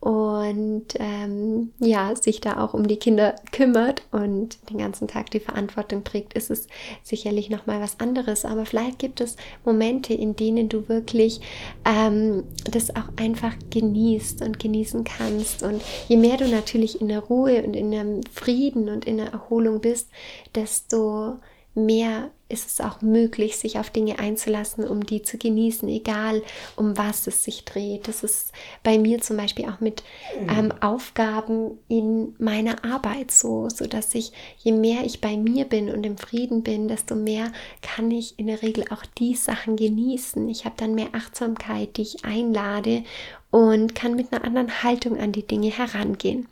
und 0.00 0.86
ähm, 0.98 1.72
ja, 1.78 2.14
sich 2.14 2.40
da 2.40 2.62
auch 2.62 2.74
um 2.74 2.86
die 2.86 2.98
Kinder 2.98 3.34
kümmert 3.52 4.02
und 4.12 4.58
den 4.70 4.78
ganzen 4.78 5.08
Tag 5.08 5.30
die 5.30 5.40
Verantwortung 5.40 6.04
trägt, 6.04 6.34
ist 6.34 6.50
es 6.50 6.68
sicherlich 7.02 7.50
nochmal 7.50 7.80
was 7.80 7.98
anderes. 8.00 8.44
Aber 8.44 8.66
vielleicht 8.66 8.98
gibt 8.98 9.20
es 9.20 9.36
Momente, 9.64 10.14
in 10.14 10.36
denen 10.36 10.68
du 10.68 10.88
wirklich 10.88 11.40
ähm, 11.84 12.44
das 12.70 12.94
auch 12.94 13.08
einfach 13.16 13.54
genießt 13.70 14.42
und 14.42 14.58
genießen 14.58 15.04
kannst. 15.04 15.62
Und 15.62 15.82
je 16.08 16.16
mehr 16.16 16.36
du 16.36 16.46
natürlich 16.46 17.00
in 17.00 17.08
der 17.08 17.20
Ruhe 17.20 17.62
und 17.62 17.74
in 17.74 17.90
dem 17.90 18.20
Frieden 18.32 18.88
und 18.88 19.04
in 19.06 19.16
der 19.16 19.32
Erholung 19.32 19.80
bist, 19.80 20.08
desto 20.54 21.38
mehr 21.76 22.30
ist 22.48 22.70
es 22.70 22.80
auch 22.80 23.02
möglich, 23.02 23.56
sich 23.56 23.78
auf 23.78 23.90
Dinge 23.90 24.18
einzulassen, 24.18 24.86
um 24.86 25.04
die 25.04 25.22
zu 25.22 25.36
genießen, 25.36 25.88
egal 25.88 26.42
um 26.76 26.96
was 26.96 27.26
es 27.26 27.42
sich 27.42 27.64
dreht. 27.64 28.06
Das 28.06 28.22
ist 28.22 28.52
bei 28.84 28.98
mir 28.98 29.20
zum 29.20 29.36
Beispiel 29.36 29.66
auch 29.66 29.80
mit 29.80 30.04
ähm, 30.48 30.72
Aufgaben 30.80 31.78
in 31.88 32.36
meiner 32.38 32.84
Arbeit 32.84 33.32
so, 33.32 33.68
so 33.68 33.86
dass 33.86 34.14
ich, 34.14 34.30
je 34.58 34.72
mehr 34.72 35.04
ich 35.04 35.20
bei 35.20 35.36
mir 35.36 35.64
bin 35.64 35.90
und 35.90 36.06
im 36.06 36.18
Frieden 36.18 36.62
bin, 36.62 36.86
desto 36.86 37.16
mehr 37.16 37.50
kann 37.82 38.10
ich 38.12 38.38
in 38.38 38.46
der 38.46 38.62
Regel 38.62 38.84
auch 38.90 39.04
die 39.18 39.34
Sachen 39.34 39.76
genießen. 39.76 40.48
Ich 40.48 40.64
habe 40.64 40.76
dann 40.78 40.94
mehr 40.94 41.14
Achtsamkeit, 41.14 41.96
die 41.96 42.02
ich 42.02 42.24
einlade 42.24 43.02
und 43.50 43.94
kann 43.96 44.14
mit 44.14 44.32
einer 44.32 44.44
anderen 44.44 44.84
Haltung 44.84 45.18
an 45.18 45.32
die 45.32 45.46
Dinge 45.46 45.70
herangehen. 45.70 46.46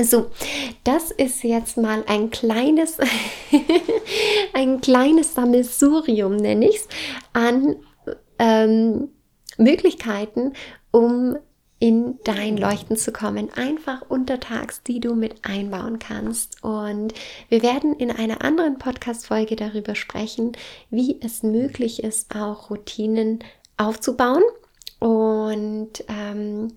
So, 0.00 0.30
das 0.84 1.10
ist 1.10 1.42
jetzt 1.42 1.76
mal 1.76 2.04
ein 2.06 2.30
kleines, 2.30 2.98
ein 4.52 4.80
kleines 4.80 5.34
Sammelsurium, 5.34 6.36
nenne 6.36 6.68
ich 6.68 6.76
es, 6.76 6.88
an 7.32 7.76
ähm, 8.38 9.08
Möglichkeiten, 9.56 10.52
um 10.92 11.36
in 11.80 12.18
dein 12.22 12.56
Leuchten 12.56 12.96
zu 12.96 13.12
kommen. 13.12 13.50
Einfach 13.54 14.02
untertags, 14.08 14.82
die 14.84 15.00
du 15.00 15.14
mit 15.14 15.44
einbauen 15.44 15.98
kannst. 15.98 16.62
Und 16.62 17.12
wir 17.48 17.62
werden 17.62 17.94
in 17.94 18.12
einer 18.12 18.44
anderen 18.44 18.78
Podcast-Folge 18.78 19.56
darüber 19.56 19.96
sprechen, 19.96 20.52
wie 20.90 21.20
es 21.20 21.42
möglich 21.42 22.04
ist, 22.04 22.36
auch 22.36 22.70
Routinen 22.70 23.40
aufzubauen 23.76 24.42
und 24.98 26.04
ähm, 26.08 26.72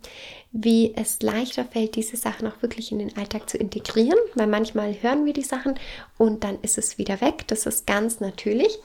wie 0.52 0.94
es 0.96 1.22
leichter 1.22 1.66
fällt, 1.66 1.96
diese 1.96 2.18
Sachen 2.18 2.48
auch 2.48 2.62
wirklich 2.62 2.92
in 2.92 3.00
den 3.00 3.16
Alltag 3.18 3.50
zu 3.50 3.58
integrieren, 3.58 4.20
weil 4.36 4.48
manchmal 4.48 4.96
hören 5.02 5.26
wir 5.26 5.34
die 5.34 5.42
Sachen 5.42 5.80
und 6.18 6.44
dann 6.44 6.60
ist 6.62 6.78
es 6.78 6.98
wieder 6.98 7.22
weg. 7.22 7.46
Das 7.48 7.66
ist 7.66 7.88
ganz 7.88 8.20
natürlich. 8.20 8.78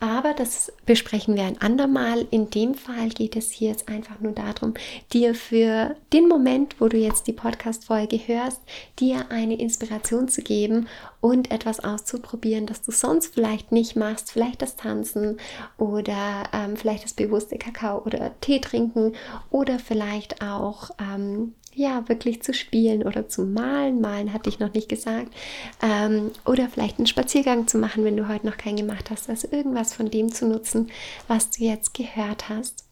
Aber 0.00 0.34
das 0.34 0.72
besprechen 0.84 1.36
wir 1.36 1.44
ein 1.44 1.60
andermal. 1.62 2.26
In 2.30 2.50
dem 2.50 2.74
Fall 2.74 3.08
geht 3.08 3.36
es 3.36 3.50
hier 3.52 3.70
jetzt 3.70 3.88
einfach 3.88 4.20
nur 4.20 4.32
darum, 4.32 4.74
dir 5.12 5.34
für 5.34 5.96
den 6.12 6.28
Moment, 6.28 6.78
wo 6.78 6.88
du 6.88 6.98
jetzt 6.98 7.26
die 7.26 7.32
Podcast-Folge 7.32 8.18
hörst, 8.26 8.60
dir 8.98 9.30
eine 9.30 9.58
Inspiration 9.58 10.28
zu 10.28 10.42
geben 10.42 10.88
und 11.24 11.50
etwas 11.50 11.80
auszuprobieren, 11.80 12.66
das 12.66 12.82
du 12.82 12.92
sonst 12.92 13.32
vielleicht 13.32 13.72
nicht 13.72 13.96
machst. 13.96 14.30
Vielleicht 14.30 14.60
das 14.60 14.76
Tanzen 14.76 15.38
oder 15.78 16.44
ähm, 16.52 16.76
vielleicht 16.76 17.02
das 17.02 17.14
bewusste 17.14 17.56
Kakao 17.56 18.02
oder 18.04 18.38
Tee 18.42 18.60
trinken 18.60 19.14
oder 19.50 19.78
vielleicht 19.78 20.42
auch 20.42 20.90
ähm, 21.00 21.54
ja, 21.72 22.06
wirklich 22.10 22.42
zu 22.42 22.52
spielen 22.52 23.02
oder 23.04 23.26
zu 23.26 23.40
malen. 23.40 24.02
Malen 24.02 24.34
hatte 24.34 24.50
ich 24.50 24.58
noch 24.58 24.74
nicht 24.74 24.90
gesagt. 24.90 25.32
Ähm, 25.80 26.30
oder 26.44 26.68
vielleicht 26.68 26.98
einen 26.98 27.06
Spaziergang 27.06 27.68
zu 27.68 27.78
machen, 27.78 28.04
wenn 28.04 28.18
du 28.18 28.28
heute 28.28 28.44
noch 28.44 28.58
keinen 28.58 28.76
gemacht 28.76 29.10
hast. 29.10 29.30
Also 29.30 29.48
irgendwas 29.50 29.94
von 29.94 30.10
dem 30.10 30.30
zu 30.30 30.46
nutzen, 30.46 30.90
was 31.26 31.48
du 31.48 31.64
jetzt 31.64 31.94
gehört 31.94 32.50
hast. 32.50 32.84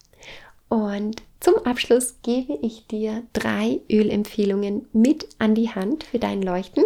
Und 0.70 1.22
zum 1.38 1.56
Abschluss 1.66 2.14
gebe 2.22 2.58
ich 2.62 2.86
dir 2.86 3.24
drei 3.34 3.80
Ölempfehlungen 3.90 4.86
mit 4.94 5.28
an 5.38 5.54
die 5.54 5.68
Hand 5.68 6.04
für 6.04 6.18
dein 6.18 6.40
Leuchten, 6.40 6.84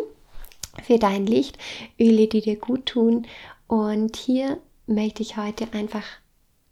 für 0.83 0.99
dein 0.99 1.26
Licht. 1.26 1.59
Öle, 1.99 2.26
die 2.26 2.40
dir 2.40 2.56
gut 2.56 2.87
tun. 2.87 3.26
Und 3.66 4.16
hier 4.16 4.59
möchte 4.87 5.23
ich 5.23 5.37
heute 5.37 5.73
einfach 5.73 6.04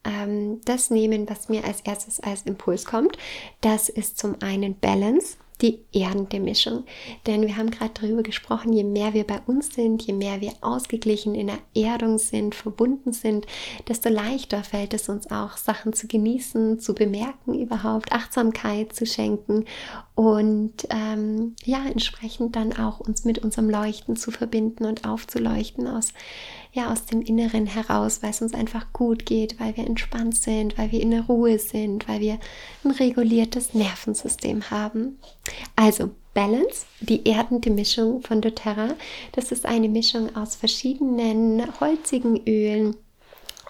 ähm, 0.04 0.60
das 0.64 0.90
nehmen, 0.90 1.28
was 1.28 1.48
mir 1.48 1.64
als 1.64 1.80
erstes 1.80 2.20
als 2.20 2.42
Impuls 2.42 2.84
kommt. 2.84 3.16
Das 3.60 3.88
ist 3.88 4.18
zum 4.18 4.36
einen 4.40 4.78
Balance 4.78 5.36
die 5.60 5.80
erdende 5.92 6.40
Mischung. 6.40 6.84
Denn 7.26 7.42
wir 7.42 7.56
haben 7.56 7.70
gerade 7.70 7.92
darüber 7.94 8.22
gesprochen, 8.22 8.72
je 8.72 8.82
mehr 8.82 9.14
wir 9.14 9.24
bei 9.24 9.40
uns 9.46 9.72
sind, 9.74 10.02
je 10.02 10.12
mehr 10.12 10.40
wir 10.40 10.52
ausgeglichen 10.60 11.34
in 11.34 11.46
der 11.46 11.58
Erdung 11.74 12.18
sind, 12.18 12.54
verbunden 12.54 13.12
sind, 13.12 13.46
desto 13.88 14.08
leichter 14.08 14.64
fällt 14.64 14.94
es 14.94 15.08
uns 15.08 15.30
auch, 15.30 15.56
Sachen 15.56 15.92
zu 15.92 16.08
genießen, 16.08 16.80
zu 16.80 16.94
bemerken 16.94 17.54
überhaupt, 17.54 18.12
Achtsamkeit 18.12 18.94
zu 18.94 19.06
schenken 19.06 19.64
und 20.14 20.74
ähm, 20.90 21.56
ja, 21.64 21.84
entsprechend 21.86 22.54
dann 22.54 22.72
auch 22.72 23.00
uns 23.00 23.24
mit 23.24 23.40
unserem 23.40 23.68
Leuchten 23.68 24.14
zu 24.16 24.30
verbinden 24.30 24.84
und 24.84 25.04
aufzuleuchten 25.04 25.88
aus 25.88 26.12
ja 26.72 26.92
aus 26.92 27.04
dem 27.06 27.22
Inneren 27.22 27.66
heraus, 27.66 28.22
weil 28.22 28.30
es 28.30 28.42
uns 28.42 28.54
einfach 28.54 28.92
gut 28.92 29.26
geht, 29.26 29.58
weil 29.60 29.76
wir 29.76 29.86
entspannt 29.86 30.36
sind, 30.36 30.76
weil 30.76 30.92
wir 30.92 31.00
in 31.00 31.12
der 31.12 31.22
Ruhe 31.22 31.58
sind, 31.58 32.08
weil 32.08 32.20
wir 32.20 32.38
ein 32.84 32.90
reguliertes 32.90 33.74
Nervensystem 33.74 34.70
haben. 34.70 35.18
Also 35.76 36.10
Balance, 36.34 36.84
die 37.00 37.26
erdende 37.28 37.70
Mischung 37.70 38.20
von 38.22 38.40
doTERRA. 38.40 38.94
Das 39.32 39.52
ist 39.52 39.66
eine 39.66 39.88
Mischung 39.88 40.34
aus 40.34 40.56
verschiedenen 40.56 41.62
holzigen 41.80 42.40
Ölen 42.46 42.96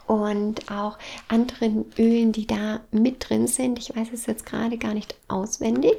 und 0.06 0.70
auch 0.70 0.98
anderen 1.28 1.86
Ölen, 1.98 2.32
die 2.32 2.46
da 2.46 2.80
mit 2.90 3.28
drin 3.28 3.46
sind. 3.46 3.78
Ich 3.78 3.94
weiß 3.94 4.08
es 4.12 4.26
jetzt 4.26 4.46
gerade 4.46 4.78
gar 4.78 4.94
nicht 4.94 5.14
auswendig, 5.28 5.96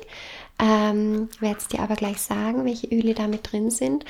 ähm, 0.59 1.29
werde 1.39 1.57
es 1.57 1.67
dir 1.67 1.79
aber 1.79 1.95
gleich 1.95 2.21
sagen, 2.21 2.65
welche 2.65 2.88
Öle 2.88 3.13
da 3.13 3.27
mit 3.27 3.51
drin 3.51 3.71
sind. 3.71 4.05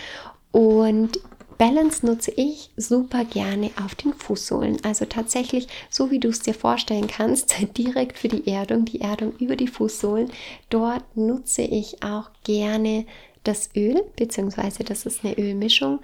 Und 0.52 1.20
Balance 1.58 2.06
nutze 2.06 2.32
ich 2.32 2.72
super 2.76 3.24
gerne 3.24 3.72
auf 3.84 3.96
den 3.96 4.14
Fußsohlen. 4.14 4.84
Also 4.84 5.06
tatsächlich, 5.06 5.68
so 5.90 6.12
wie 6.12 6.20
du 6.20 6.30
es 6.30 6.40
dir 6.40 6.54
vorstellen 6.54 7.08
kannst, 7.08 7.56
direkt 7.78 8.20
für 8.20 8.28
die 8.28 8.48
Erdung, 8.48 8.86
die 8.86 9.02
Erdung 9.02 9.34
über 9.40 9.56
die 9.56 9.68
Fußsohlen. 9.68 10.32
Dort 10.70 11.04
nutze 11.16 11.62
ich 11.62 12.04
auch 12.04 12.30
gerne 12.44 13.06
das 13.48 13.70
Öl, 13.76 14.04
beziehungsweise 14.16 14.84
das 14.84 15.06
ist 15.06 15.24
eine 15.24 15.38
Ölmischung, 15.38 16.00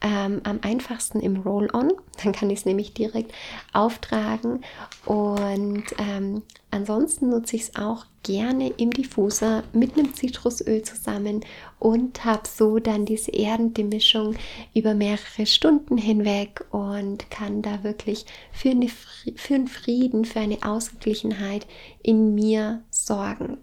ähm, 0.00 0.40
am 0.44 0.58
einfachsten 0.62 1.20
im 1.20 1.36
Roll-On. 1.36 1.92
Dann 2.22 2.32
kann 2.32 2.50
ich 2.50 2.60
es 2.60 2.64
nämlich 2.66 2.94
direkt 2.94 3.32
auftragen. 3.72 4.62
Und 5.04 5.84
ähm, 5.98 6.42
ansonsten 6.70 7.30
nutze 7.30 7.56
ich 7.56 7.62
es 7.62 7.76
auch 7.76 8.06
gerne 8.22 8.70
im 8.76 8.90
Diffuser 8.90 9.62
mit 9.72 9.96
einem 9.96 10.12
Zitrusöl 10.14 10.82
zusammen 10.82 11.44
und 11.78 12.24
habe 12.24 12.42
so 12.48 12.80
dann 12.80 13.06
diese 13.06 13.30
erdende 13.30 13.84
Mischung 13.84 14.34
über 14.74 14.94
mehrere 14.94 15.46
Stunden 15.46 15.96
hinweg 15.96 16.64
und 16.72 17.30
kann 17.30 17.62
da 17.62 17.84
wirklich 17.84 18.26
für, 18.52 18.70
eine, 18.70 18.88
für 18.88 19.54
einen 19.54 19.68
Frieden, 19.68 20.24
für 20.24 20.40
eine 20.40 20.58
Ausgeglichenheit 20.64 21.66
in 22.02 22.34
mir 22.34 22.82
sorgen. 22.90 23.58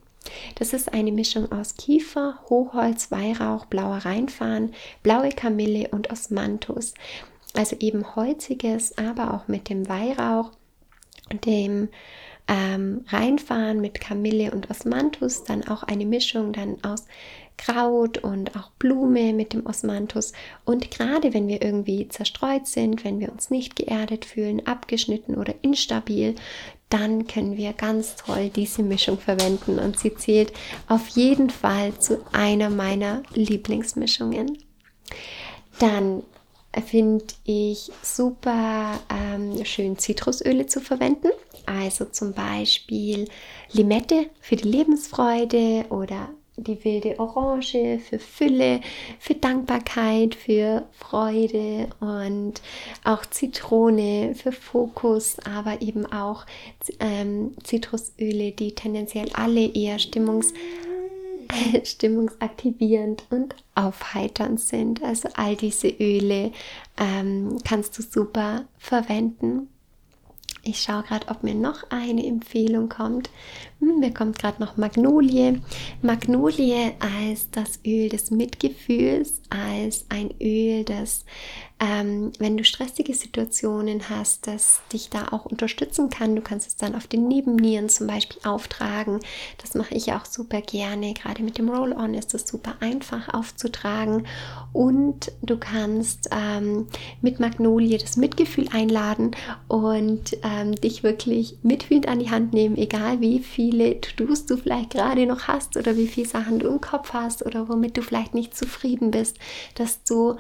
Das 0.56 0.74
ist 0.74 0.94
eine 0.94 1.12
Mischung 1.12 1.52
aus 1.52 1.76
Kiefer, 1.76 2.40
Hochholz, 2.50 3.12
Weihrauch, 3.12 3.66
blauer 3.66 3.98
Rheinfarn, 3.98 4.74
blaue 5.02 5.30
Kamille 5.30 5.90
und 5.90 6.12
Osmanthus. 6.12 6.94
Also 7.54 7.76
eben 7.80 8.16
holziges, 8.16 8.98
aber 8.98 9.34
auch 9.34 9.48
mit 9.48 9.70
dem 9.70 9.88
Weihrauch, 9.88 10.52
dem 11.46 11.90
ähm, 12.48 13.06
Rheinfarn 13.08 13.80
mit 13.80 14.02
Kamille 14.02 14.52
und 14.52 14.70
Osmanthus, 14.70 15.44
dann 15.44 15.68
auch 15.68 15.84
eine 15.84 16.06
Mischung 16.06 16.52
dann 16.54 16.84
aus 16.84 17.06
Kraut 17.58 18.18
und 18.18 18.56
auch 18.56 18.72
Blume 18.80 19.32
mit 19.34 19.54
dem 19.54 19.66
Osmanthus. 19.66 20.34
Und 20.66 20.92
gerade 20.92 21.34
wenn 21.34 21.48
wir 21.48 21.62
irgendwie 21.62 22.08
zerstreut 22.08 22.68
sind, 22.68 23.06
wenn 23.06 23.20
wir 23.20 23.32
uns 23.32 23.50
nicht 23.50 23.76
geerdet 23.76 24.26
fühlen, 24.26 24.66
abgeschnitten 24.66 25.36
oder 25.36 25.54
instabil, 25.62 26.36
dann 26.94 27.26
können 27.26 27.58
wir 27.58 27.74
ganz 27.74 28.16
toll 28.16 28.52
diese 28.56 28.84
Mischung 28.84 29.18
verwenden 29.18 29.80
und 29.80 30.00
sie 30.00 30.14
zählt 30.14 30.54
auf 30.88 31.08
jeden 31.08 31.50
Fall 31.50 31.98
zu 31.98 32.24
einer 32.32 32.70
meiner 32.70 33.24
Lieblingsmischungen. 33.34 34.60
Dann 35.80 36.22
finde 36.86 37.26
ich 37.46 37.92
super 38.04 39.00
ähm, 39.10 39.66
schön 39.66 39.98
Zitrusöle 39.98 40.68
zu 40.68 40.82
verwenden. 40.82 41.30
Also 41.66 42.06
zum 42.06 42.34
Beispiel 42.34 43.28
Limette 43.72 44.28
für 44.40 44.56
die 44.56 44.70
Lebensfreude 44.70 45.86
oder 45.90 46.30
die 46.64 46.84
wilde 46.84 47.20
Orange 47.20 48.00
für 48.00 48.20
Fülle, 48.20 48.82
für 49.20 49.36
Dankbarkeit, 49.36 50.36
für 50.36 50.88
Freude 50.92 51.88
und 52.00 52.62
auch 53.04 53.26
Zitrone 53.26 54.36
für 54.36 54.52
Fokus, 54.52 55.38
aber 55.40 55.82
eben 55.82 56.06
auch 56.06 56.46
ähm, 57.00 57.56
Zitrusöle, 57.64 58.52
die 58.52 58.74
tendenziell 58.76 59.30
alle 59.34 59.66
eher 59.68 60.00
stimmungs 60.00 60.54
stimmungsaktivierend 61.84 63.26
und 63.30 63.56
aufheiternd 63.76 64.60
sind. 64.60 65.04
Also 65.04 65.30
all 65.36 65.56
diese 65.56 65.88
Öle 65.88 66.52
ähm, 66.98 67.58
kannst 67.64 67.98
du 67.98 68.02
super 68.02 68.66
verwenden. 68.78 69.70
Ich 70.66 70.82
schaue 70.82 71.04
gerade, 71.04 71.28
ob 71.28 71.44
mir 71.44 71.56
noch 71.56 71.84
eine 71.90 72.26
Empfehlung 72.26 72.88
kommt. 72.88 73.30
Hm, 73.80 74.00
mir 74.00 74.14
kommt 74.14 74.40
gerade 74.40 74.62
noch 74.62 74.78
Magnolie. 74.78 75.62
Magnolie 76.02 76.94
als 77.00 77.52
das 77.52 77.82
Öl 77.86 78.08
des 78.08 78.32
Mitgefühls, 78.32 79.42
als 79.50 80.06
ein 80.08 80.34
Öl, 80.40 80.86
das 80.86 81.26
ähm, 81.84 82.32
wenn 82.40 82.56
du 82.56 82.64
stressige 82.64 83.14
Situationen 83.14 84.10
hast, 84.10 84.48
dass 84.48 84.82
dich 84.94 85.10
da 85.10 85.30
auch 85.32 85.46
unterstützen 85.46 86.10
kann. 86.10 86.36
Du 86.36 86.42
kannst 86.42 86.68
es 86.68 86.76
dann 86.78 86.96
auf 86.96 87.08
den 87.08 87.28
Nebennieren 87.28 87.90
zum 87.90 88.08
Beispiel 88.08 88.40
auftragen. 88.46 89.20
Das 89.62 89.74
mache 89.74 89.94
ich 89.94 90.14
auch 90.14 90.26
super 90.26 90.62
gerne. 90.62 91.14
Gerade 91.14 91.44
mit 91.44 91.58
dem 91.58 91.70
Roll-On 91.70 92.14
ist 92.14 92.34
es 92.34 92.48
super 92.48 92.76
einfach 92.80 93.34
aufzutragen. 93.34 94.28
Und 94.72 95.32
du 95.42 95.58
kannst 95.58 96.30
ähm, 96.32 96.88
mit 97.22 97.40
Magnolie 97.42 97.98
das 97.98 98.16
Mitgefühl 98.16 98.70
einladen 98.72 99.32
und 99.68 100.38
ähm, 100.54 100.76
dich 100.76 101.04
wirklich 101.04 101.58
mitfühlend 101.64 102.08
an 102.08 102.20
die 102.20 102.30
Hand 102.30 102.54
nehmen, 102.54 102.78
egal 102.78 103.22
wie 103.22 103.40
viele 103.40 104.00
To-Dos 104.02 104.46
du 104.46 104.58
vielleicht 104.58 104.92
gerade 104.92 105.26
noch 105.26 105.48
hast 105.48 105.78
oder 105.78 105.98
wie 105.98 106.08
viele 106.08 106.28
Sachen 106.28 106.60
du 106.60 106.68
im 106.68 106.82
Kopf 106.82 107.14
hast 107.14 107.46
oder 107.46 107.70
womit 107.70 107.98
du 107.98 108.02
vielleicht 108.02 108.34
nicht 108.34 108.56
zufrieden 108.56 109.12
bist, 109.12 109.38
dass 109.76 110.04
du 110.04 110.36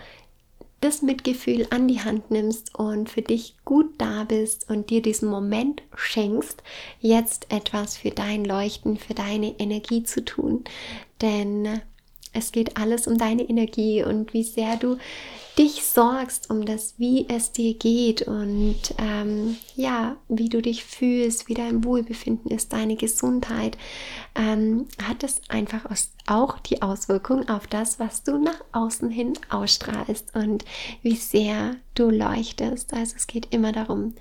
das 0.81 1.01
Mitgefühl 1.01 1.65
an 1.69 1.87
die 1.87 2.01
Hand 2.01 2.29
nimmst 2.29 2.75
und 2.75 3.09
für 3.09 3.21
dich 3.21 3.55
gut 3.63 3.93
da 3.99 4.25
bist 4.25 4.69
und 4.69 4.89
dir 4.89 5.01
diesen 5.01 5.29
Moment 5.29 5.81
schenkst, 5.95 6.61
jetzt 6.99 7.47
etwas 7.53 7.95
für 7.95 8.11
dein 8.11 8.43
Leuchten, 8.43 8.97
für 8.97 9.13
deine 9.13 9.57
Energie 9.59 10.03
zu 10.03 10.25
tun. 10.25 10.65
Denn 11.21 11.81
es 12.33 12.51
geht 12.51 12.77
alles 12.77 13.07
um 13.07 13.17
deine 13.17 13.43
Energie 13.43 14.03
und 14.03 14.33
wie 14.33 14.43
sehr 14.43 14.75
du 14.77 14.97
dich 15.57 15.83
sorgst 15.83 16.49
um 16.49 16.65
das, 16.65 16.95
wie 16.97 17.27
es 17.29 17.51
dir 17.51 17.75
geht 17.75 18.23
und 18.23 18.95
ähm, 18.97 19.57
ja, 19.75 20.17
wie 20.27 20.49
du 20.49 20.61
dich 20.61 20.83
fühlst, 20.83 21.47
wie 21.47 21.53
dein 21.53 21.83
Wohlbefinden 21.83 22.49
ist, 22.49 22.73
deine 22.73 22.95
Gesundheit, 22.95 23.77
ähm, 24.35 24.87
hat 25.01 25.23
es 25.23 25.41
einfach 25.49 25.85
auch 26.25 26.57
die 26.59 26.81
Auswirkung 26.81 27.49
auf 27.49 27.67
das, 27.67 27.99
was 27.99 28.23
du 28.23 28.39
nach 28.39 28.63
außen 28.71 29.11
hin 29.11 29.33
ausstrahlst 29.49 30.35
und 30.35 30.65
wie 31.03 31.15
sehr 31.15 31.75
du 31.93 32.09
leuchtest. 32.09 32.93
Also 32.93 33.15
es 33.15 33.27
geht 33.27 33.53
immer 33.53 33.71
darum, 33.71 34.15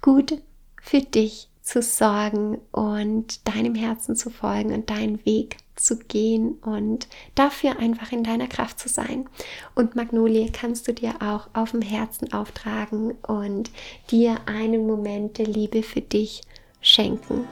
gut 0.00 0.40
für 0.80 1.00
dich 1.00 1.48
zu 1.62 1.80
sorgen 1.80 2.58
und 2.72 3.46
deinem 3.48 3.74
Herzen 3.74 4.16
zu 4.16 4.30
folgen 4.30 4.74
und 4.74 4.90
deinen 4.90 5.24
Weg 5.24 5.58
zu 5.76 5.96
gehen 5.96 6.54
und 6.62 7.08
dafür 7.34 7.78
einfach 7.78 8.12
in 8.12 8.24
deiner 8.24 8.48
Kraft 8.48 8.78
zu 8.78 8.88
sein. 8.88 9.26
Und 9.74 9.96
Magnolie 9.96 10.50
kannst 10.52 10.86
du 10.88 10.92
dir 10.92 11.14
auch 11.22 11.48
auf 11.54 11.70
dem 11.70 11.82
Herzen 11.82 12.32
auftragen 12.32 13.12
und 13.22 13.70
dir 14.10 14.36
einen 14.46 14.86
Moment 14.86 15.38
der 15.38 15.46
Liebe 15.46 15.82
für 15.82 16.00
dich 16.00 16.42
schenken. 16.80 17.46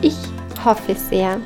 Ich 0.00 0.16
hoffe 0.64 0.94
sehr, 0.94 1.40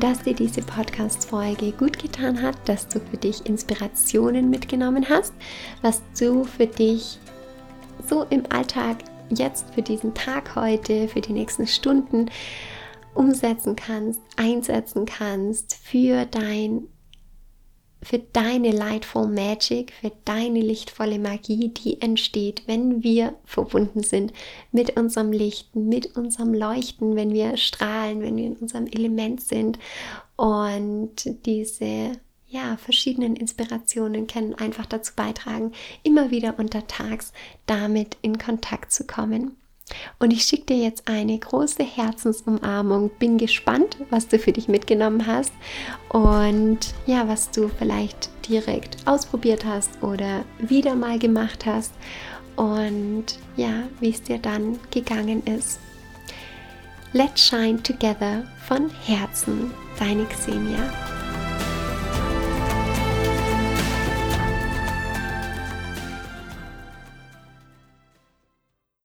dass 0.00 0.22
dir 0.22 0.34
diese 0.34 0.62
Podcast-Folge 0.62 1.72
gut 1.72 1.98
getan 1.98 2.42
hat, 2.42 2.56
dass 2.66 2.88
du 2.88 3.00
für 3.00 3.16
dich 3.16 3.46
Inspirationen 3.46 4.50
mitgenommen 4.50 5.08
hast, 5.08 5.32
was 5.82 6.02
du 6.18 6.44
für 6.44 6.66
dich 6.66 7.18
so 8.08 8.24
im 8.30 8.44
Alltag 8.50 8.98
jetzt 9.30 9.66
für 9.74 9.82
diesen 9.82 10.14
Tag 10.14 10.56
heute, 10.56 11.08
für 11.08 11.20
die 11.20 11.32
nächsten 11.32 11.66
Stunden 11.66 12.30
umsetzen 13.14 13.76
kannst, 13.76 14.20
einsetzen 14.36 15.06
kannst 15.06 15.74
für 15.74 16.26
dein 16.26 16.88
für 18.04 18.18
deine 18.18 18.70
Lightful 18.70 19.26
Magic, 19.26 19.92
für 20.00 20.12
deine 20.24 20.60
lichtvolle 20.60 21.18
Magie, 21.18 21.68
die 21.68 22.00
entsteht, 22.00 22.62
wenn 22.66 23.02
wir 23.02 23.34
verbunden 23.44 24.02
sind 24.02 24.32
mit 24.72 24.96
unserem 24.96 25.32
Lichten, 25.32 25.88
mit 25.88 26.16
unserem 26.16 26.54
Leuchten, 26.54 27.16
wenn 27.16 27.32
wir 27.32 27.56
strahlen, 27.56 28.20
wenn 28.20 28.36
wir 28.36 28.44
in 28.44 28.56
unserem 28.56 28.86
Element 28.86 29.40
sind. 29.40 29.78
Und 30.36 31.14
diese 31.46 32.12
ja, 32.48 32.76
verschiedenen 32.76 33.34
Inspirationen 33.34 34.26
können 34.26 34.54
einfach 34.54 34.86
dazu 34.86 35.12
beitragen, 35.16 35.72
immer 36.02 36.30
wieder 36.30 36.58
untertags 36.58 37.32
damit 37.66 38.16
in 38.22 38.38
Kontakt 38.38 38.92
zu 38.92 39.04
kommen. 39.06 39.56
Und 40.18 40.32
ich 40.32 40.44
schicke 40.44 40.66
dir 40.66 40.78
jetzt 40.78 41.08
eine 41.08 41.38
große 41.38 41.82
Herzensumarmung. 41.82 43.10
Bin 43.18 43.38
gespannt, 43.38 43.98
was 44.10 44.28
du 44.28 44.38
für 44.38 44.52
dich 44.52 44.68
mitgenommen 44.68 45.26
hast 45.26 45.52
und 46.08 46.78
ja, 47.06 47.28
was 47.28 47.50
du 47.50 47.68
vielleicht 47.68 48.30
direkt 48.48 48.96
ausprobiert 49.06 49.64
hast 49.64 50.02
oder 50.02 50.44
wieder 50.58 50.94
mal 50.94 51.18
gemacht 51.18 51.66
hast 51.66 51.92
und 52.56 53.26
ja, 53.56 53.84
wie 54.00 54.10
es 54.10 54.22
dir 54.22 54.38
dann 54.38 54.78
gegangen 54.90 55.42
ist. 55.46 55.78
Let's 57.12 57.46
Shine 57.46 57.82
Together 57.82 58.44
von 58.66 58.90
Herzen, 59.06 59.72
deine 59.98 60.24
Xenia. 60.24 61.23